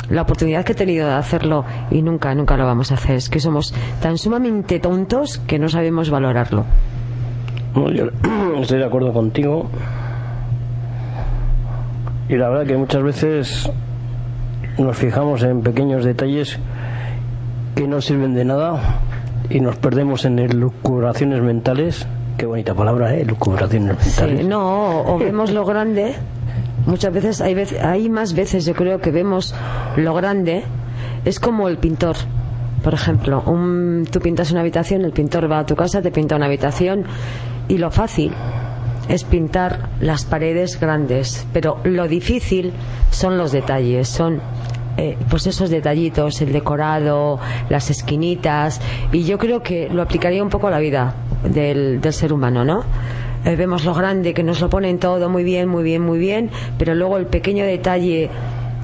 la 0.08 0.22
oportunidad 0.22 0.64
que 0.64 0.72
he 0.72 0.76
tenido 0.76 1.08
de 1.08 1.14
hacerlo 1.14 1.64
y 1.90 2.02
nunca, 2.02 2.34
nunca 2.34 2.56
lo 2.56 2.64
vamos 2.64 2.92
a 2.92 2.94
hacer? 2.94 3.16
Es 3.16 3.28
que 3.28 3.40
somos 3.40 3.74
tan 4.00 4.18
sumamente 4.18 4.80
tontos 4.80 5.38
que 5.38 5.58
no 5.58 5.68
sabemos 5.68 6.10
valorarlo. 6.10 6.64
Yo 7.74 8.06
estoy 8.60 8.78
de 8.78 8.84
acuerdo 8.84 9.12
contigo. 9.12 9.68
Y 12.28 12.36
la 12.36 12.48
verdad 12.48 12.66
que 12.66 12.76
muchas 12.76 13.02
veces 13.02 13.70
nos 14.78 14.96
fijamos 14.96 15.42
en 15.42 15.62
pequeños 15.62 16.04
detalles 16.04 16.58
que 17.74 17.86
no 17.86 18.00
sirven 18.00 18.34
de 18.34 18.44
nada 18.44 19.00
y 19.48 19.60
nos 19.60 19.76
perdemos 19.76 20.24
en 20.24 20.38
elucubraciones 20.38 21.42
mentales. 21.42 22.06
Qué 22.36 22.44
bonita 22.44 22.74
palabra, 22.74 23.14
¿eh? 23.14 23.22
Elucubraciones 23.22 23.96
mentales. 23.96 24.40
Sí, 24.40 24.46
no, 24.46 25.00
o 25.02 25.18
vemos 25.18 25.52
lo 25.52 25.64
grande. 25.64 26.14
Muchas 26.86 27.12
veces 27.12 27.40
hay, 27.40 27.54
veces, 27.54 27.82
hay 27.82 28.10
más 28.10 28.34
veces, 28.34 28.66
yo 28.66 28.74
creo, 28.74 29.00
que 29.00 29.10
vemos 29.10 29.54
lo 29.96 30.14
grande. 30.14 30.62
Es 31.24 31.40
como 31.40 31.68
el 31.68 31.78
pintor. 31.78 32.16
Por 32.84 32.94
ejemplo, 32.94 33.42
un, 33.46 34.06
tú 34.10 34.20
pintas 34.20 34.50
una 34.52 34.60
habitación, 34.60 35.04
el 35.04 35.12
pintor 35.12 35.50
va 35.50 35.60
a 35.60 35.66
tu 35.66 35.74
casa, 35.74 36.02
te 36.02 36.10
pinta 36.10 36.36
una 36.36 36.46
habitación 36.46 37.04
y 37.68 37.78
lo 37.78 37.90
fácil 37.90 38.32
es 39.08 39.24
pintar 39.24 39.88
las 40.00 40.24
paredes 40.24 40.78
grandes, 40.78 41.46
pero 41.52 41.78
lo 41.84 42.06
difícil 42.06 42.72
son 43.10 43.38
los 43.38 43.52
detalles, 43.52 44.08
son 44.08 44.40
eh, 44.96 45.16
pues 45.28 45.46
esos 45.46 45.70
detallitos, 45.70 46.40
el 46.42 46.52
decorado, 46.52 47.38
las 47.68 47.90
esquinitas, 47.90 48.80
y 49.12 49.24
yo 49.24 49.38
creo 49.38 49.62
que 49.62 49.88
lo 49.90 50.02
aplicaría 50.02 50.42
un 50.42 50.50
poco 50.50 50.68
a 50.68 50.70
la 50.70 50.78
vida 50.78 51.14
del, 51.44 52.00
del 52.00 52.12
ser 52.12 52.32
humano, 52.32 52.64
¿no? 52.64 52.84
Eh, 53.44 53.54
vemos 53.56 53.84
lo 53.84 53.94
grande, 53.94 54.34
que 54.34 54.42
nos 54.42 54.60
lo 54.60 54.68
ponen 54.68 54.98
todo 54.98 55.28
muy 55.28 55.44
bien, 55.44 55.68
muy 55.68 55.84
bien, 55.84 56.02
muy 56.02 56.18
bien, 56.18 56.50
pero 56.78 56.94
luego 56.94 57.16
el 57.16 57.26
pequeño 57.26 57.64
detalle, 57.64 58.28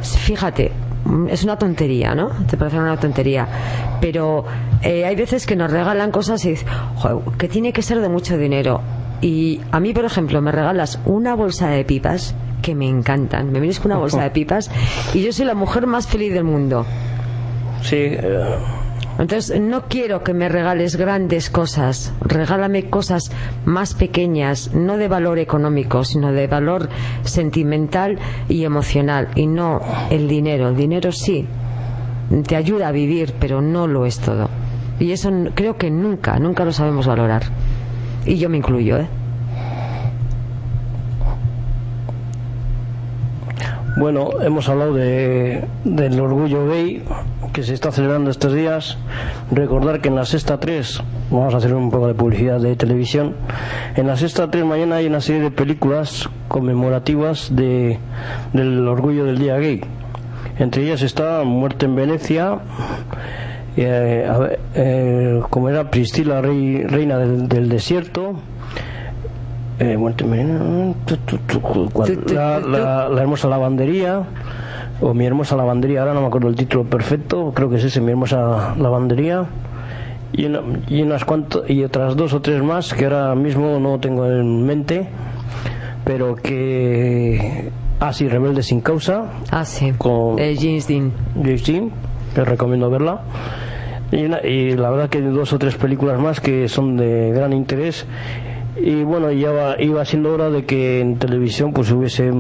fíjate, 0.03 0.71
es 1.29 1.43
una 1.43 1.59
tontería, 1.59 2.15
¿no? 2.15 2.31
Te 2.49 2.57
parece 2.57 2.79
una 2.79 2.97
tontería, 2.97 3.49
pero 4.01 4.45
eh, 4.83 5.05
hay 5.05 5.17
veces 5.17 5.47
que 5.47 5.57
nos 5.57 5.71
regalan 5.71 6.11
cosas 6.13 6.45
y 6.45 6.51
dices, 6.51 6.67
"Joder, 6.97 7.19
que 7.39 7.49
tiene 7.49 7.73
que 7.73 7.83
ser 7.83 8.01
de 8.01 8.09
mucho 8.09 8.39
dinero. 8.39 8.81
Y 9.23 9.61
a 9.71 9.79
mí, 9.81 9.95
por 9.95 10.05
ejemplo, 10.05 10.43
me 10.43 10.53
regalas 10.53 10.99
una 11.07 11.35
bolsa 11.35 11.69
de 11.69 11.85
pipas 11.85 12.35
que 12.61 12.75
me 12.75 12.89
encantan. 12.89 13.53
Me 13.53 13.61
vienes 13.61 13.81
con 13.81 13.93
una 13.93 14.01
bolsa 14.01 14.23
de 14.23 14.31
pipas 14.31 14.71
y 15.15 15.23
yo 15.23 15.33
soy 15.33 15.47
la 15.47 15.55
mujer 15.55 15.87
más 15.87 16.07
feliz 16.09 16.35
del 16.35 16.45
mundo. 16.45 16.85
Sí, 17.83 17.97
eh, 17.99 18.57
Entonces, 19.19 19.61
no 19.61 19.83
quiero 19.89 20.25
que 20.25 20.35
me 20.35 20.49
regales 20.49 20.97
grandes 20.97 21.51
cosas. 21.51 22.13
Regálame 22.21 22.91
cosas 22.91 23.31
más 23.65 23.95
pequeñas, 23.95 24.75
no 24.75 24.97
de 24.97 25.07
valor 25.07 25.39
económico, 25.39 26.05
sino 26.05 26.33
de 26.33 26.49
valor 26.49 26.89
sentimental 27.23 28.19
y 28.49 28.65
emocional. 28.65 29.29
Y 29.37 29.47
no 29.47 29.81
el 30.11 30.29
dinero. 30.29 30.69
El 30.71 30.77
dinero 30.77 31.13
sí 31.13 31.47
te 32.47 32.57
ayuda 32.57 32.89
a 32.89 32.93
vivir, 32.93 33.35
pero 33.39 33.61
no 33.61 33.87
lo 33.87 34.05
es 34.05 34.19
todo. 34.19 34.49
Y 34.99 35.13
eso 35.13 35.31
creo 35.55 35.77
que 35.77 35.91
nunca, 35.91 36.39
nunca 36.39 36.65
lo 36.65 36.73
sabemos 36.73 37.07
valorar. 37.07 37.43
Y 38.27 38.37
yo 38.37 38.49
me 38.49 38.59
incluyo, 38.59 38.99
¿eh? 38.99 39.07
Bueno, 43.97 44.31
hemos 44.41 44.69
hablado 44.69 44.95
de, 44.95 45.65
del 45.85 46.19
orgullo 46.19 46.67
gay 46.67 47.03
que 47.53 47.63
se 47.63 47.75
está 47.75 47.93
celebrando 47.93 48.31
estos 48.31 48.55
días. 48.55 48.97
Recordar 49.51 50.01
que 50.01 50.09
en 50.09 50.15
la 50.15 50.25
sexta 50.25 50.59
3, 50.59 51.03
vamos 51.31 51.53
a 51.53 51.59
hacer 51.59 51.75
un 51.75 51.91
poco 51.91 52.07
de 52.07 52.15
publicidad 52.15 52.59
de 52.59 52.75
televisión, 52.75 53.35
en 53.95 54.07
la 54.07 54.17
sexta 54.17 54.51
3 54.51 54.65
mañana 54.65 54.97
hay 54.97 55.07
una 55.07 55.21
serie 55.21 55.43
de 55.43 55.51
películas 55.51 56.31
conmemorativas 56.49 57.55
de, 57.55 57.99
del 58.55 58.89
orgullo 58.89 59.25
del 59.27 59.39
día 59.39 59.59
gay. 59.59 59.83
Entre 60.59 60.85
ellas 60.85 61.03
está 61.03 61.45
Muerte 61.45 61.87
en 61.87 61.95
Venecia, 61.95 62.61
eh, 63.77 64.27
a 64.29 64.39
ver, 64.39 64.61
eh, 64.75 65.41
como 65.51 65.69
era 65.69 65.91
Priscila, 65.91 66.41
rey- 66.43 66.83
reina 66.85 67.19
del, 67.19 67.49
del 67.49 67.69
desierto. 67.69 68.35
Eh, 69.79 69.97
la, 72.35 72.61
la- 72.61 73.09
la 73.09 73.21
hermosa 73.23 73.49
lavandería 73.49 74.23
o 75.01 75.15
mi 75.15 75.27
hermosa 75.27 75.57
lavandería 75.57 76.01
ahora 76.01 76.15
no 76.15 76.21
me 76.21 76.27
acuerdo 76.29 76.49
el 76.49 76.55
título 76.55 76.85
perfecto 76.85 77.53
creo 77.55 77.69
que 77.69 77.77
es 77.77 77.85
ese 77.85 78.01
mi 78.01 78.11
hermosa 78.13 78.75
lavandería 78.79 79.47
y, 80.33 80.45
una- 80.47 80.63
y 80.89 81.03
unas 81.03 81.25
cuantas 81.25 81.63
y 81.69 81.83
otras 81.83 82.17
dos 82.17 82.33
o 82.35 82.41
tres 82.41 82.63
más 82.63 82.95
que 82.95 83.05
ahora 83.07 83.35
mismo 83.35 83.81
no 83.81 83.99
tengo 83.99 84.27
en 84.27 84.65
mente 84.65 85.09
pero 86.05 86.37
que 86.37 87.71
ah 87.99 88.13
sí 88.13 88.29
rebelde 88.29 88.63
sin 88.63 88.81
causa 88.81 89.25
Ah, 89.51 89.65
sí. 89.65 89.93
Con- 89.99 90.39
Eh, 90.39 90.55
James 90.59 90.87
Dean. 90.87 91.13
James 91.35 91.65
Dean, 91.67 91.91
que 92.33 92.45
recomiendo 92.45 92.91
verla. 92.91 93.21
Y, 94.11 94.25
una- 94.25 94.41
y 94.47 94.77
la 94.77 94.91
verdad 94.91 95.09
que 95.09 95.19
hay 95.19 95.25
dos 95.25 95.53
o 95.53 95.59
tres 95.59 95.75
películas 95.77 96.21
más 96.21 96.41
que 96.41 96.69
son 96.69 96.97
de 96.97 97.31
gran 97.33 97.53
interés. 97.53 98.07
Y 98.81 99.03
bueno, 99.05 99.31
ya 99.33 99.51
va- 99.53 99.81
iba 99.83 100.05
siendo 100.05 100.33
hora 100.33 100.51
de 100.51 100.65
que 100.65 101.01
en 101.01 101.17
televisión 101.19 101.73
pues 101.73 101.91
hubiese 101.93 102.31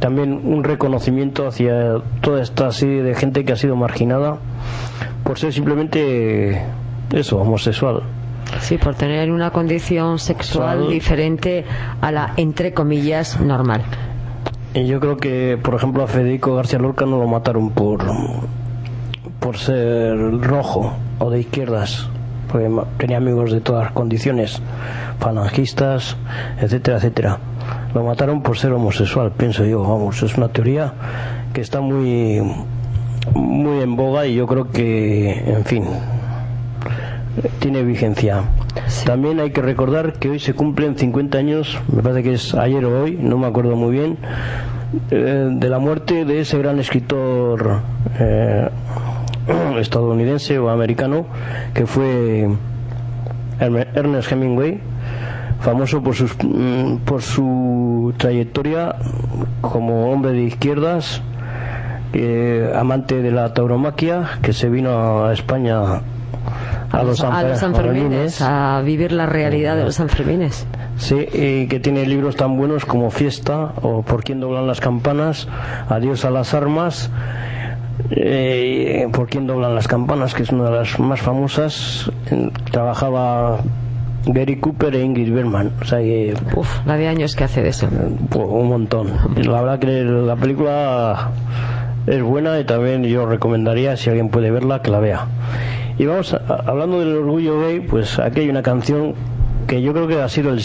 también 0.00 0.40
un 0.44 0.62
reconocimiento 0.64 1.46
hacia 1.46 1.96
toda 2.20 2.42
esta 2.42 2.70
serie 2.72 3.02
de 3.02 3.14
gente 3.14 3.44
que 3.44 3.52
ha 3.52 3.56
sido 3.56 3.74
marginada 3.76 4.36
por 5.24 5.38
ser 5.38 5.52
simplemente 5.52 6.62
eso, 7.12 7.38
homosexual. 7.38 8.02
Sí, 8.60 8.78
por 8.78 8.94
tener 8.94 9.30
una 9.32 9.50
condición 9.50 10.18
sexual 10.18 10.76
Sexual. 10.78 10.92
diferente 10.92 11.64
a 12.00 12.12
la, 12.12 12.32
entre 12.36 12.72
comillas, 12.72 13.40
normal. 13.40 13.82
Y 14.74 14.86
yo 14.86 15.00
creo 15.00 15.16
que, 15.16 15.58
por 15.60 15.74
ejemplo, 15.74 16.04
a 16.04 16.06
Federico 16.06 16.54
García 16.54 16.78
Lorca 16.78 17.06
no 17.06 17.18
lo 17.18 17.26
mataron 17.26 17.70
por 17.70 18.04
por 19.46 19.58
ser 19.58 20.18
rojo 20.40 20.92
o 21.20 21.30
de 21.30 21.38
izquierdas, 21.38 22.08
porque 22.50 22.68
tenía 22.98 23.18
amigos 23.18 23.52
de 23.52 23.60
todas 23.60 23.92
condiciones, 23.92 24.60
falangistas, 25.20 26.16
etcétera, 26.60 26.96
etcétera. 26.96 27.38
Lo 27.94 28.02
mataron 28.02 28.42
por 28.42 28.58
ser 28.58 28.72
homosexual, 28.72 29.30
pienso 29.30 29.64
yo, 29.64 29.82
vamos, 29.82 30.20
es 30.24 30.36
una 30.36 30.48
teoría 30.48 30.94
que 31.52 31.60
está 31.60 31.80
muy 31.80 32.42
muy 33.36 33.82
en 33.82 33.94
boga 33.94 34.26
y 34.26 34.34
yo 34.34 34.48
creo 34.48 34.68
que, 34.72 35.30
en 35.46 35.64
fin, 35.64 35.84
tiene 37.60 37.84
vigencia. 37.84 38.42
También 39.04 39.38
hay 39.38 39.52
que 39.52 39.62
recordar 39.62 40.14
que 40.14 40.30
hoy 40.30 40.40
se 40.40 40.54
cumplen 40.54 40.98
50 40.98 41.38
años, 41.38 41.78
me 41.94 42.02
parece 42.02 42.24
que 42.24 42.32
es 42.32 42.52
ayer 42.52 42.84
o 42.84 43.04
hoy, 43.04 43.16
no 43.20 43.38
me 43.38 43.46
acuerdo 43.46 43.76
muy 43.76 43.92
bien, 43.92 44.18
eh, 45.12 45.50
de 45.52 45.68
la 45.68 45.78
muerte 45.78 46.24
de 46.24 46.40
ese 46.40 46.58
gran 46.58 46.80
escritor 46.80 47.80
eh, 48.18 48.68
estadounidense 49.78 50.58
o 50.58 50.70
americano 50.70 51.26
que 51.74 51.86
fue 51.86 52.48
Ernest 53.60 54.32
Hemingway, 54.32 54.80
famoso 55.60 56.02
por, 56.02 56.14
sus, 56.14 56.36
mm, 56.42 56.98
por 57.04 57.22
su 57.22 58.14
trayectoria 58.16 58.96
como 59.60 60.12
hombre 60.12 60.32
de 60.32 60.42
izquierdas, 60.42 61.22
eh, 62.12 62.72
amante 62.74 63.22
de 63.22 63.30
la 63.30 63.52
tauromaquia, 63.54 64.38
que 64.42 64.52
se 64.52 64.68
vino 64.68 65.24
a 65.24 65.32
España 65.32 66.02
a, 66.92 67.02
los, 67.02 67.22
a 67.22 67.42
los 67.42 67.58
Sanfermines, 67.58 68.40
a 68.42 68.80
vivir 68.84 69.12
la 69.12 69.26
realidad 69.26 69.76
de 69.76 69.84
los 69.84 69.96
Sanfermines. 69.96 70.66
Sí, 70.96 71.26
y 71.32 71.66
que 71.66 71.78
tiene 71.78 72.06
libros 72.06 72.36
tan 72.36 72.56
buenos 72.56 72.86
como 72.86 73.10
Fiesta 73.10 73.72
o 73.82 74.02
Por 74.02 74.24
quién 74.24 74.40
doblan 74.40 74.66
las 74.66 74.80
campanas, 74.80 75.46
Adiós 75.88 76.24
a 76.24 76.30
las 76.30 76.54
armas, 76.54 77.10
eh, 78.10 79.08
Por 79.12 79.28
quién 79.28 79.46
doblan 79.46 79.74
las 79.74 79.88
campanas, 79.88 80.34
que 80.34 80.42
es 80.42 80.50
una 80.50 80.64
de 80.64 80.70
las 80.78 80.98
más 80.98 81.20
famosas. 81.20 82.10
Eh, 82.30 82.50
Trabajaba 82.70 83.58
Gary 84.26 84.56
Cooper 84.58 84.94
e 84.96 85.02
Ingrid 85.02 85.32
Bergman, 85.32 85.70
o 85.80 85.84
sea 85.84 85.98
que 86.00 86.34
Uf, 86.56 86.84
la 86.86 86.96
de 86.96 87.06
años 87.08 87.36
que 87.36 87.44
hace 87.44 87.62
de 87.62 87.68
eso. 87.68 87.88
pues, 88.28 88.44
un 88.48 88.68
montón. 88.68 89.08
La 89.36 89.60
verdad 89.62 89.78
que 89.78 90.02
la 90.04 90.34
película 90.36 91.30
es 92.06 92.22
buena 92.22 92.58
y 92.58 92.64
también 92.64 93.04
yo 93.04 93.26
recomendaría, 93.26 93.96
si 93.96 94.10
alguien 94.10 94.28
puede 94.28 94.50
verla, 94.50 94.82
que 94.82 94.90
la 94.90 94.98
vea. 95.00 95.26
Y 95.98 96.06
vamos, 96.06 96.34
a- 96.34 96.62
hablando 96.66 96.98
del 97.00 97.16
orgullo 97.16 97.60
gay, 97.60 97.80
pues 97.80 98.18
aquí 98.18 98.40
hay 98.40 98.48
una 98.50 98.62
canción 98.62 99.14
que 99.66 99.80
yo 99.80 99.92
creo 99.92 100.06
que 100.08 100.20
ha 100.20 100.28
sido 100.28 100.50
el, 100.52 100.60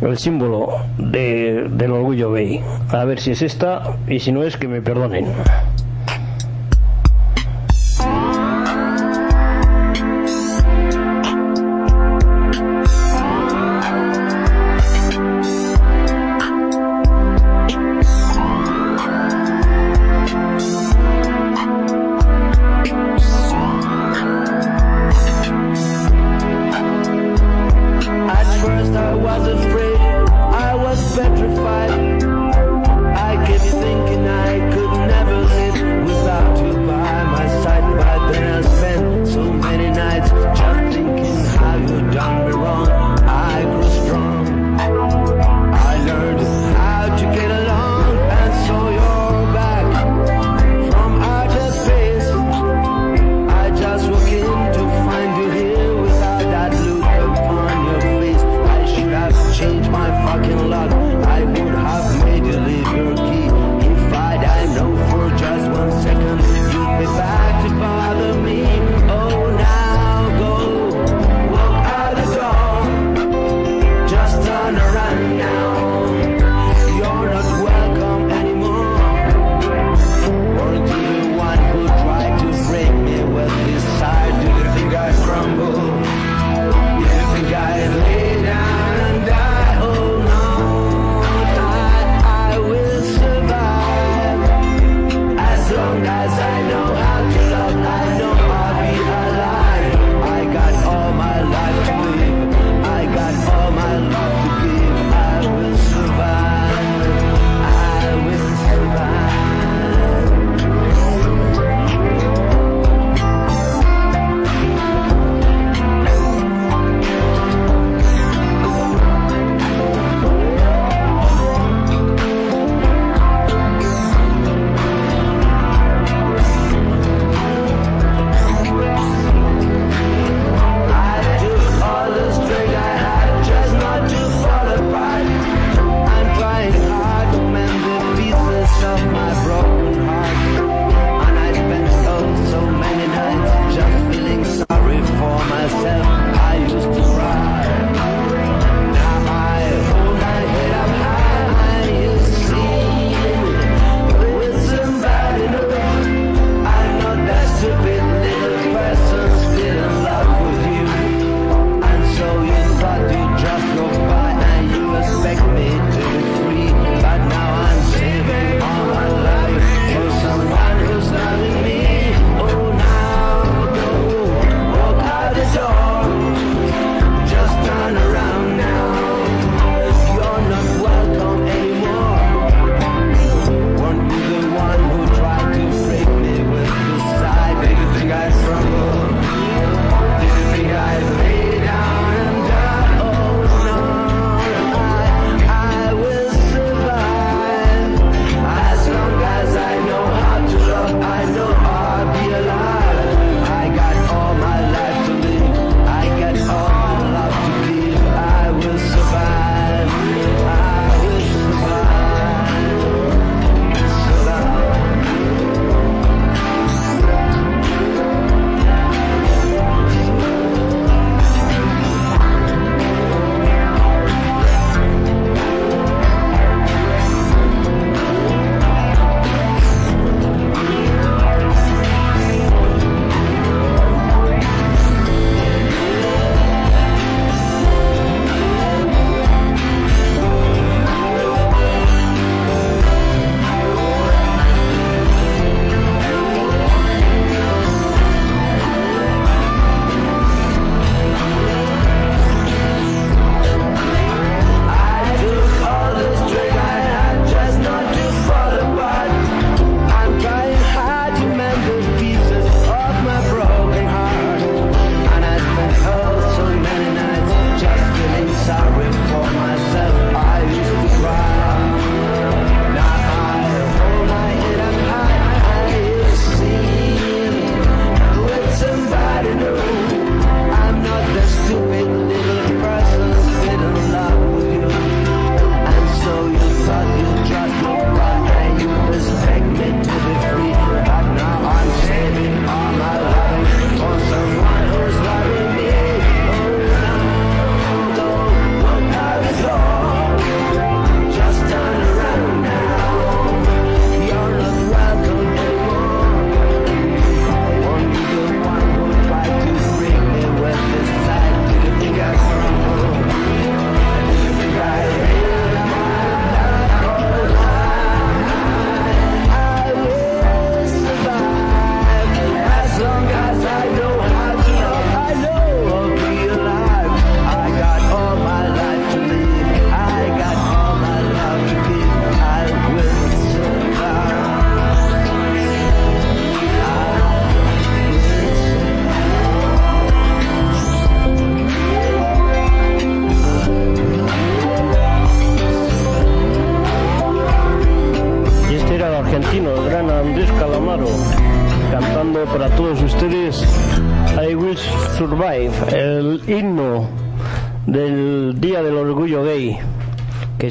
el 0.00 0.16
símbolo 0.18 0.68
de- 0.98 1.66
del 1.72 1.90
orgullo 1.92 2.32
gay. 2.32 2.60
A 2.90 3.04
ver 3.04 3.18
si 3.20 3.32
es 3.32 3.42
esta 3.42 3.96
y 4.06 4.20
si 4.20 4.30
no 4.32 4.42
es, 4.44 4.56
que 4.56 4.68
me 4.68 4.80
perdonen. 4.80 5.26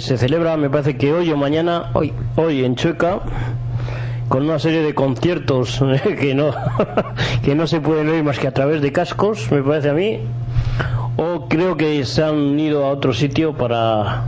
Se 0.07 0.17
celebra, 0.17 0.55
me 0.55 0.69
parece 0.69 0.95
que 0.95 1.11
hoy 1.11 1.29
o 1.33 1.35
mañana, 1.35 1.91
hoy, 1.93 2.13
hoy 2.37 2.63
en 2.63 2.75
Chueca, 2.75 3.19
con 4.29 4.43
una 4.43 4.57
serie 4.57 4.81
de 4.81 4.95
conciertos 4.95 5.83
que 6.21 6.33
no, 6.33 6.51
que 7.43 7.55
no 7.55 7.67
se 7.67 7.81
pueden 7.81 8.07
oír 8.07 8.23
más 8.23 8.39
que 8.39 8.47
a 8.47 8.53
través 8.53 8.81
de 8.81 8.93
cascos, 8.93 9.51
me 9.51 9.61
parece 9.61 9.89
a 9.89 9.93
mí, 9.93 10.21
o 11.17 11.49
creo 11.49 11.75
que 11.75 12.05
se 12.05 12.23
han 12.23 12.57
ido 12.57 12.85
a 12.85 12.91
otro 12.91 13.11
sitio 13.11 13.53
para 13.53 14.27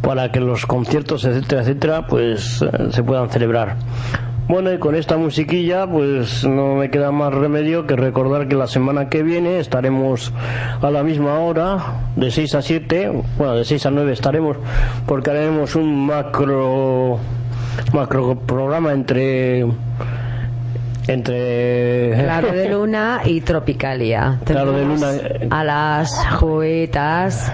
para 0.00 0.30
que 0.30 0.38
los 0.38 0.64
conciertos 0.64 1.24
etcétera 1.24 1.62
etcétera 1.62 2.06
pues 2.06 2.62
eh, 2.62 2.88
se 2.92 3.02
puedan 3.02 3.28
celebrar 3.30 3.76
bueno 4.48 4.72
y 4.72 4.78
con 4.78 4.94
esta 4.94 5.16
musiquilla 5.16 5.86
pues 5.86 6.44
no 6.44 6.74
me 6.74 6.90
queda 6.90 7.12
más 7.12 7.32
remedio 7.32 7.86
que 7.86 7.96
recordar 7.96 8.48
que 8.48 8.54
la 8.56 8.66
semana 8.66 9.08
que 9.08 9.22
viene 9.22 9.58
estaremos 9.58 10.32
a 10.80 10.90
la 10.90 11.02
misma 11.02 11.38
hora 11.38 11.78
de 12.16 12.30
6 12.30 12.54
a 12.54 12.62
7 12.62 13.12
bueno 13.36 13.54
de 13.54 13.64
6 13.64 13.86
a 13.86 13.90
9 13.90 14.12
estaremos 14.12 14.56
porque 15.06 15.30
haremos 15.30 15.76
un 15.76 16.06
macro 16.06 17.18
macro 17.92 18.38
programa 18.38 18.92
entre 18.92 19.66
entre 21.08 22.12
Claro 22.14 22.52
de 22.52 22.68
Luna 22.70 23.22
y 23.24 23.40
Tropicalia. 23.40 24.38
Claro 24.44 24.72
de 24.72 24.84
Luna, 24.84 25.12
eh. 25.14 25.48
A 25.50 25.64
las 25.64 26.12
juguetas 26.38 27.50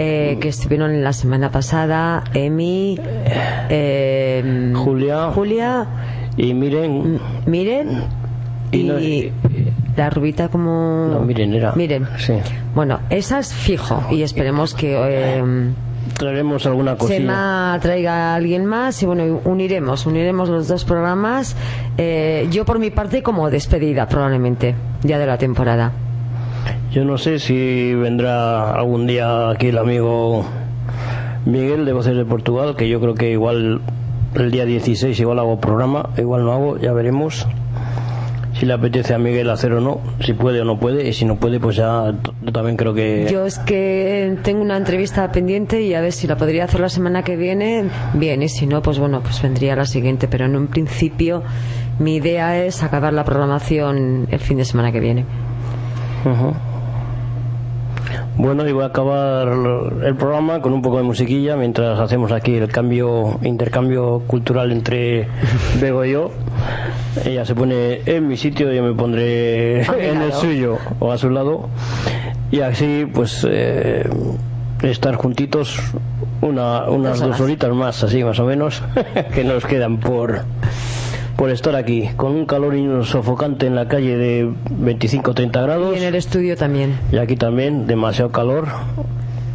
eh, 0.00 0.38
que 0.40 0.48
estuvieron 0.48 1.02
la 1.02 1.12
semana 1.12 1.50
pasada, 1.50 2.22
Emi, 2.32 2.98
eh, 3.68 4.72
Julia. 4.76 5.30
Julia, 5.34 5.86
y 6.36 6.54
miren 6.54 7.18
Miren 7.46 8.04
Y 8.70 8.80
y, 8.80 8.84
no- 8.84 8.98
y- 9.00 9.32
la 9.96 10.10
rubita 10.10 10.48
como... 10.48 11.08
no 11.10 11.20
miren 11.22 11.52
era 11.54 11.72
Miren. 11.74 12.06
sí 12.18 12.34
Bueno, 12.74 13.00
esa 13.10 13.40
es 13.40 13.52
fijo 13.52 14.00
y 14.12 14.22
esperemos 14.22 14.74
que 14.74 14.94
eh, 14.96 15.42
traeremos 16.16 16.64
alguna 16.66 16.96
cosilla 16.96 17.18
Chema 17.18 17.78
traiga 17.82 18.32
a 18.32 18.34
alguien 18.36 18.64
más 18.64 19.02
y 19.02 19.06
bueno, 19.06 19.40
uniremos, 19.44 20.06
uniremos 20.06 20.48
los 20.48 20.68
dos 20.68 20.84
programas. 20.84 21.56
Eh, 21.96 22.46
yo 22.52 22.64
por 22.64 22.78
mi 22.78 22.90
parte 22.90 23.22
como 23.24 23.50
despedida 23.50 24.06
probablemente, 24.06 24.76
ya 25.02 25.18
de 25.18 25.26
la 25.26 25.36
temporada. 25.38 25.90
Yo 26.92 27.04
no 27.04 27.18
sé 27.18 27.38
si 27.38 27.94
vendrá 27.94 28.72
algún 28.72 29.06
día 29.06 29.50
aquí 29.50 29.68
el 29.68 29.78
amigo 29.78 30.44
Miguel 31.44 31.84
de 31.84 31.92
Voces 31.92 32.16
de 32.16 32.24
Portugal, 32.24 32.76
que 32.76 32.88
yo 32.88 33.00
creo 33.00 33.14
que 33.14 33.30
igual 33.30 33.80
el 34.34 34.50
día 34.50 34.64
16 34.64 35.18
igual 35.20 35.38
hago 35.38 35.60
programa, 35.60 36.10
igual 36.18 36.44
no 36.44 36.52
hago, 36.52 36.78
ya 36.78 36.92
veremos 36.92 37.46
si 38.58 38.66
le 38.66 38.72
apetece 38.72 39.14
a 39.14 39.18
Miguel 39.18 39.50
hacer 39.50 39.72
o 39.72 39.80
no, 39.80 40.00
si 40.20 40.32
puede 40.32 40.60
o 40.60 40.64
no 40.64 40.80
puede, 40.80 41.08
y 41.08 41.12
si 41.12 41.24
no 41.24 41.36
puede 41.36 41.60
pues 41.60 41.76
ya 41.76 42.12
yo 42.42 42.52
también 42.52 42.76
creo 42.76 42.92
que... 42.92 43.28
Yo 43.30 43.46
es 43.46 43.58
que 43.60 44.36
tengo 44.42 44.62
una 44.62 44.76
entrevista 44.76 45.30
pendiente 45.30 45.82
y 45.82 45.94
a 45.94 46.00
ver 46.00 46.12
si 46.12 46.26
la 46.26 46.36
podría 46.36 46.64
hacer 46.64 46.80
la 46.80 46.88
semana 46.88 47.22
que 47.22 47.36
viene, 47.36 47.84
bien, 48.14 48.42
y 48.42 48.48
si 48.48 48.66
no, 48.66 48.82
pues 48.82 48.98
bueno, 48.98 49.20
pues 49.22 49.40
vendría 49.42 49.76
la 49.76 49.86
siguiente, 49.86 50.26
pero 50.26 50.46
en 50.46 50.56
un 50.56 50.66
principio 50.66 51.44
mi 52.00 52.16
idea 52.16 52.64
es 52.64 52.82
acabar 52.82 53.12
la 53.12 53.24
programación 53.24 54.26
el 54.30 54.40
fin 54.40 54.56
de 54.58 54.64
semana 54.64 54.90
que 54.90 55.00
viene. 55.00 55.24
Bueno, 58.36 58.68
y 58.68 58.72
voy 58.72 58.84
a 58.84 58.86
acabar 58.86 59.48
el 60.04 60.14
programa 60.14 60.60
con 60.60 60.72
un 60.72 60.80
poco 60.80 60.98
de 60.98 61.02
musiquilla 61.02 61.56
mientras 61.56 61.98
hacemos 61.98 62.30
aquí 62.30 62.54
el 62.54 62.68
cambio, 62.68 63.40
intercambio 63.42 64.22
cultural 64.28 64.70
entre 64.70 65.26
Bego 65.80 66.04
y 66.04 66.12
yo. 66.12 66.30
Ella 67.24 67.44
se 67.44 67.56
pone 67.56 68.02
en 68.06 68.28
mi 68.28 68.36
sitio, 68.36 68.72
yo 68.72 68.82
me 68.82 68.94
pondré 68.94 69.84
A 69.84 69.92
mi 69.92 70.04
en 70.04 70.22
el 70.22 70.32
suyo 70.32 70.78
o 71.00 71.10
a 71.10 71.18
su 71.18 71.30
lado. 71.30 71.68
Y 72.52 72.60
así, 72.60 73.06
pues, 73.12 73.44
eh, 73.48 74.08
estar 74.82 75.16
juntitos 75.16 75.80
una, 76.40 76.88
unas 76.88 77.20
Dos 77.20 77.40
horitas 77.40 77.72
más, 77.74 78.04
así 78.04 78.22
más 78.22 78.38
o 78.38 78.44
menos, 78.44 78.82
que 79.34 79.44
nos 79.44 79.66
quedan 79.66 79.98
por, 79.98 80.42
por 81.38 81.50
estar 81.50 81.76
aquí, 81.76 82.10
con 82.16 82.32
un 82.32 82.46
calor 82.46 82.74
sofocante 83.06 83.68
en 83.68 83.76
la 83.76 83.86
calle 83.86 84.16
de 84.16 84.48
25-30 84.48 85.62
grados. 85.62 85.94
Y 85.94 86.00
en 86.00 86.06
el 86.08 86.16
estudio 86.16 86.56
también. 86.56 86.98
Y 87.12 87.18
aquí 87.18 87.36
también 87.36 87.86
demasiado 87.86 88.32
calor. 88.32 88.66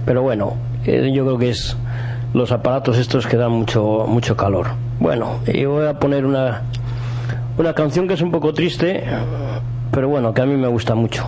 Pero 0.05 0.21
bueno, 0.21 0.53
eh, 0.85 1.11
yo 1.13 1.25
creo 1.25 1.37
que 1.37 1.49
es 1.49 1.75
los 2.33 2.53
aparatos 2.53 2.97
estos 2.97 3.27
que 3.27 3.35
dan 3.35 3.51
mucho 3.51 4.05
mucho 4.07 4.37
calor. 4.37 4.67
Bueno, 5.01 5.39
y 5.45 5.65
voy 5.65 5.85
a 5.85 5.99
poner 5.99 6.25
una 6.25 6.61
una 7.57 7.73
canción 7.73 8.07
que 8.07 8.13
es 8.13 8.21
un 8.21 8.31
poco 8.31 8.53
triste, 8.53 9.03
pero 9.91 10.07
bueno, 10.07 10.33
que 10.33 10.41
a 10.41 10.45
mí 10.45 10.55
me 10.55 10.69
gusta 10.69 10.95
mucho. 10.95 11.27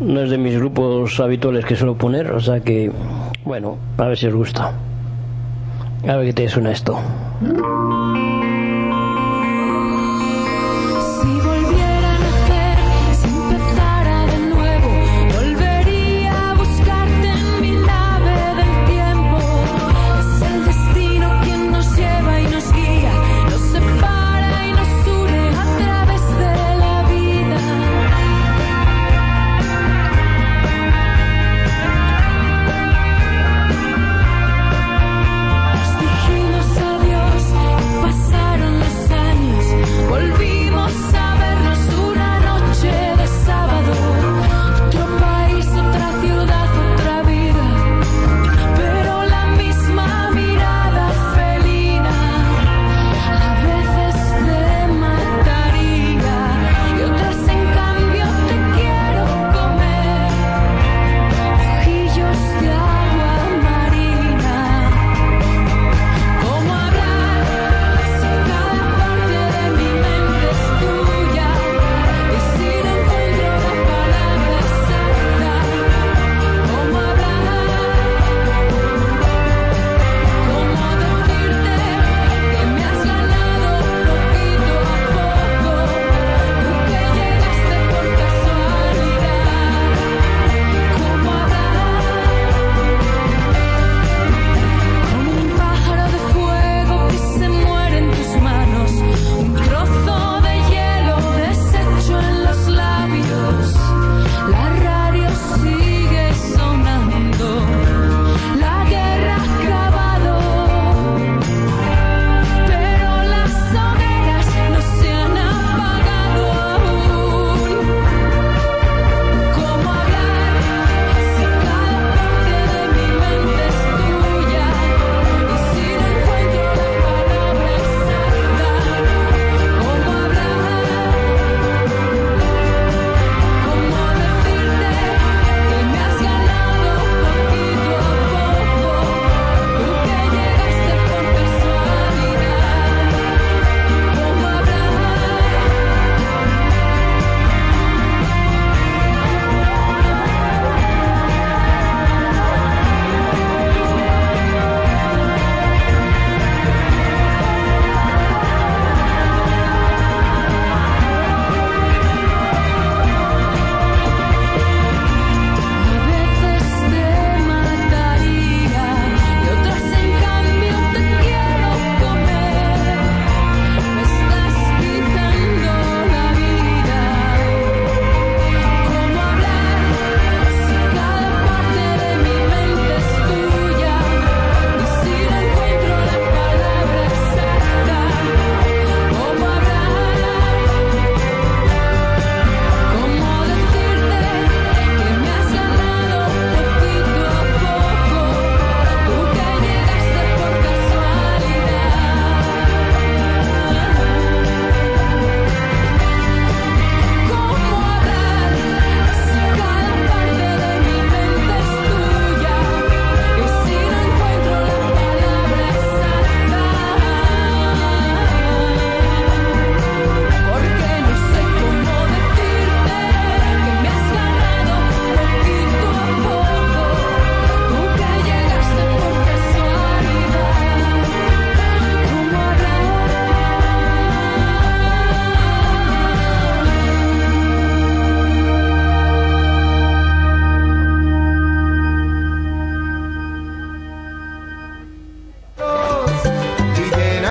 No 0.00 0.22
es 0.22 0.30
de 0.30 0.38
mis 0.38 0.58
grupos 0.58 1.20
habituales 1.20 1.64
que 1.64 1.76
suelo 1.76 1.96
poner, 1.96 2.32
o 2.32 2.40
sea 2.40 2.58
que 2.60 2.90
bueno, 3.44 3.78
a 3.96 4.06
ver 4.06 4.18
si 4.18 4.26
os 4.26 4.34
gusta. 4.34 4.72
A 6.02 6.16
ver 6.16 6.26
qué 6.26 6.32
te 6.32 6.48
suena 6.48 6.72
esto. 6.72 6.98